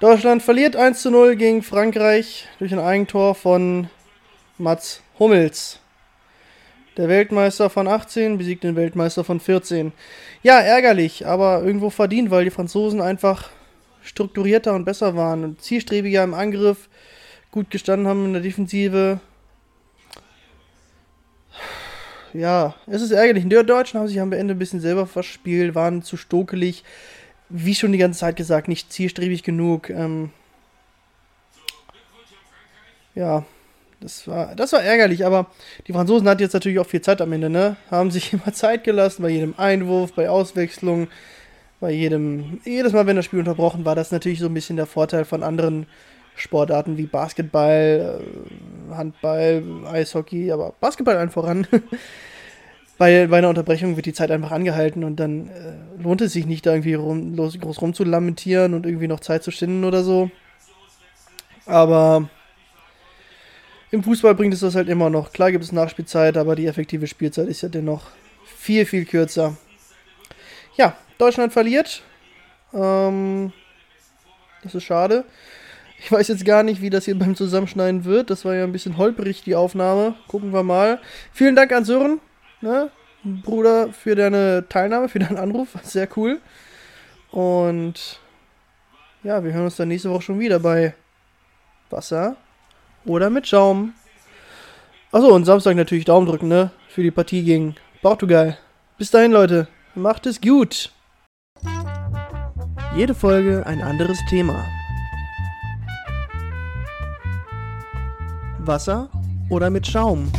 Deutschland 0.00 0.42
verliert 0.42 0.74
1 0.74 1.02
zu 1.02 1.10
0 1.10 1.36
gegen 1.36 1.62
Frankreich 1.62 2.48
durch 2.58 2.72
ein 2.72 2.80
Eigentor 2.80 3.34
von 3.34 3.88
Mats 4.58 5.02
Hummels. 5.18 5.78
Der 6.96 7.08
Weltmeister 7.08 7.70
von 7.70 7.86
18 7.86 8.36
besiegt 8.36 8.64
den 8.64 8.76
Weltmeister 8.76 9.24
von 9.24 9.40
14. 9.40 9.92
Ja, 10.42 10.58
ärgerlich, 10.58 11.26
aber 11.26 11.62
irgendwo 11.62 11.90
verdient, 11.90 12.30
weil 12.30 12.44
die 12.44 12.50
Franzosen 12.50 13.00
einfach 13.00 13.50
strukturierter 14.02 14.74
und 14.74 14.84
besser 14.84 15.16
waren 15.16 15.44
und 15.44 15.62
zielstrebiger 15.62 16.24
im 16.24 16.34
Angriff, 16.34 16.88
gut 17.50 17.70
gestanden 17.70 18.08
haben 18.08 18.26
in 18.26 18.32
der 18.32 18.42
Defensive, 18.42 19.20
ja, 22.34 22.74
es 22.88 23.00
ist 23.00 23.12
ärgerlich. 23.12 23.44
Die 23.44 23.64
Deutschen 23.64 24.00
haben 24.00 24.08
sich 24.08 24.20
am 24.20 24.32
Ende 24.32 24.54
ein 24.54 24.58
bisschen 24.58 24.80
selber 24.80 25.06
verspielt, 25.06 25.76
waren 25.76 26.02
zu 26.02 26.16
stokelig. 26.16 26.82
Wie 27.56 27.76
schon 27.76 27.92
die 27.92 27.98
ganze 27.98 28.18
Zeit 28.18 28.34
gesagt, 28.34 28.66
nicht 28.66 28.92
zielstrebig 28.92 29.44
genug. 29.44 29.88
Ähm 29.88 30.30
ja, 33.14 33.44
das 34.00 34.26
war, 34.26 34.56
das 34.56 34.72
war 34.72 34.82
ärgerlich, 34.82 35.24
aber 35.24 35.46
die 35.86 35.92
Franzosen 35.92 36.28
hatten 36.28 36.42
jetzt 36.42 36.52
natürlich 36.52 36.80
auch 36.80 36.86
viel 36.86 37.00
Zeit 37.00 37.20
am 37.20 37.30
Ende, 37.32 37.48
ne? 37.48 37.76
Haben 37.92 38.10
sich 38.10 38.32
immer 38.32 38.52
Zeit 38.52 38.82
gelassen 38.82 39.22
bei 39.22 39.28
jedem 39.28 39.54
Einwurf, 39.56 40.14
bei 40.14 40.28
Auswechslung, 40.28 41.06
bei 41.78 41.92
jedem, 41.92 42.60
jedes 42.64 42.92
Mal, 42.92 43.06
wenn 43.06 43.14
das 43.14 43.24
Spiel 43.24 43.38
unterbrochen 43.38 43.84
war, 43.84 43.94
das 43.94 44.10
natürlich 44.10 44.40
so 44.40 44.46
ein 44.46 44.54
bisschen 44.54 44.74
der 44.76 44.86
Vorteil 44.86 45.24
von 45.24 45.44
anderen 45.44 45.86
Sportarten 46.34 46.96
wie 46.96 47.06
Basketball, 47.06 48.20
äh, 48.90 48.94
Handball, 48.96 49.62
Eishockey, 49.86 50.50
aber 50.50 50.74
Basketball 50.80 51.16
allen 51.18 51.30
voran. 51.30 51.68
bei, 52.98 53.26
bei 53.26 53.38
einer 53.38 53.48
Unterbrechung 53.48 53.96
wird 53.96 54.06
die 54.06 54.12
Zeit 54.12 54.30
einfach 54.30 54.52
angehalten 54.52 55.04
und 55.04 55.16
dann 55.16 55.48
äh, 55.48 56.02
lohnt 56.02 56.20
es 56.20 56.32
sich 56.32 56.46
nicht, 56.46 56.66
da 56.66 56.72
irgendwie 56.72 56.94
rum, 56.94 57.34
los, 57.34 57.58
groß 57.58 57.80
rumzulamentieren 57.80 58.74
und 58.74 58.86
irgendwie 58.86 59.08
noch 59.08 59.20
Zeit 59.20 59.42
zu 59.42 59.50
schinden 59.50 59.84
oder 59.84 60.04
so. 60.04 60.30
Aber 61.66 62.28
im 63.90 64.02
Fußball 64.02 64.34
bringt 64.34 64.54
es 64.54 64.60
das 64.60 64.74
halt 64.74 64.88
immer 64.88 65.10
noch. 65.10 65.32
Klar 65.32 65.52
gibt 65.52 65.64
es 65.64 65.72
Nachspielzeit, 65.72 66.36
aber 66.36 66.56
die 66.56 66.66
effektive 66.66 67.06
Spielzeit 67.06 67.48
ist 67.48 67.62
ja 67.62 67.68
dennoch 67.68 68.08
viel, 68.44 68.84
viel 68.86 69.04
kürzer. 69.04 69.56
Ja, 70.76 70.96
Deutschland 71.18 71.52
verliert. 71.52 72.02
Ähm, 72.72 73.52
das 74.62 74.74
ist 74.74 74.84
schade. 74.84 75.24
Ich 75.98 76.10
weiß 76.10 76.28
jetzt 76.28 76.44
gar 76.44 76.62
nicht, 76.62 76.82
wie 76.82 76.90
das 76.90 77.04
hier 77.04 77.18
beim 77.18 77.36
Zusammenschneiden 77.36 78.04
wird. 78.04 78.30
Das 78.30 78.44
war 78.44 78.54
ja 78.54 78.64
ein 78.64 78.72
bisschen 78.72 78.98
holprig, 78.98 79.42
die 79.42 79.54
Aufnahme. 79.54 80.14
Gucken 80.28 80.52
wir 80.52 80.62
mal. 80.62 81.00
Vielen 81.32 81.56
Dank 81.56 81.72
an 81.72 81.84
Sören, 81.84 82.20
ne? 82.64 82.90
Bruder, 83.22 83.92
für 83.92 84.16
deine 84.16 84.66
Teilnahme, 84.68 85.08
für 85.08 85.20
deinen 85.20 85.38
Anruf. 85.38 85.68
Sehr 85.82 86.08
cool. 86.16 86.40
Und 87.30 88.20
ja, 89.22 89.42
wir 89.44 89.52
hören 89.52 89.64
uns 89.64 89.76
dann 89.76 89.88
nächste 89.88 90.10
Woche 90.10 90.22
schon 90.22 90.40
wieder 90.40 90.58
bei 90.58 90.94
Wasser 91.90 92.36
oder 93.04 93.30
mit 93.30 93.46
Schaum. 93.46 93.94
Achso, 95.12 95.28
und 95.28 95.44
Samstag 95.44 95.76
natürlich 95.76 96.04
Daumen 96.04 96.26
drücken, 96.26 96.48
ne? 96.48 96.70
Für 96.88 97.02
die 97.02 97.10
Partie 97.10 97.44
gegen 97.44 97.76
Portugal. 98.02 98.58
Bis 98.98 99.10
dahin, 99.10 99.32
Leute. 99.32 99.68
Macht 99.94 100.26
es 100.26 100.40
gut. 100.40 100.92
Jede 102.96 103.14
Folge 103.14 103.64
ein 103.66 103.80
anderes 103.80 104.18
Thema. 104.28 104.64
Wasser 108.58 109.08
oder 109.50 109.70
mit 109.70 109.86
Schaum? 109.86 110.30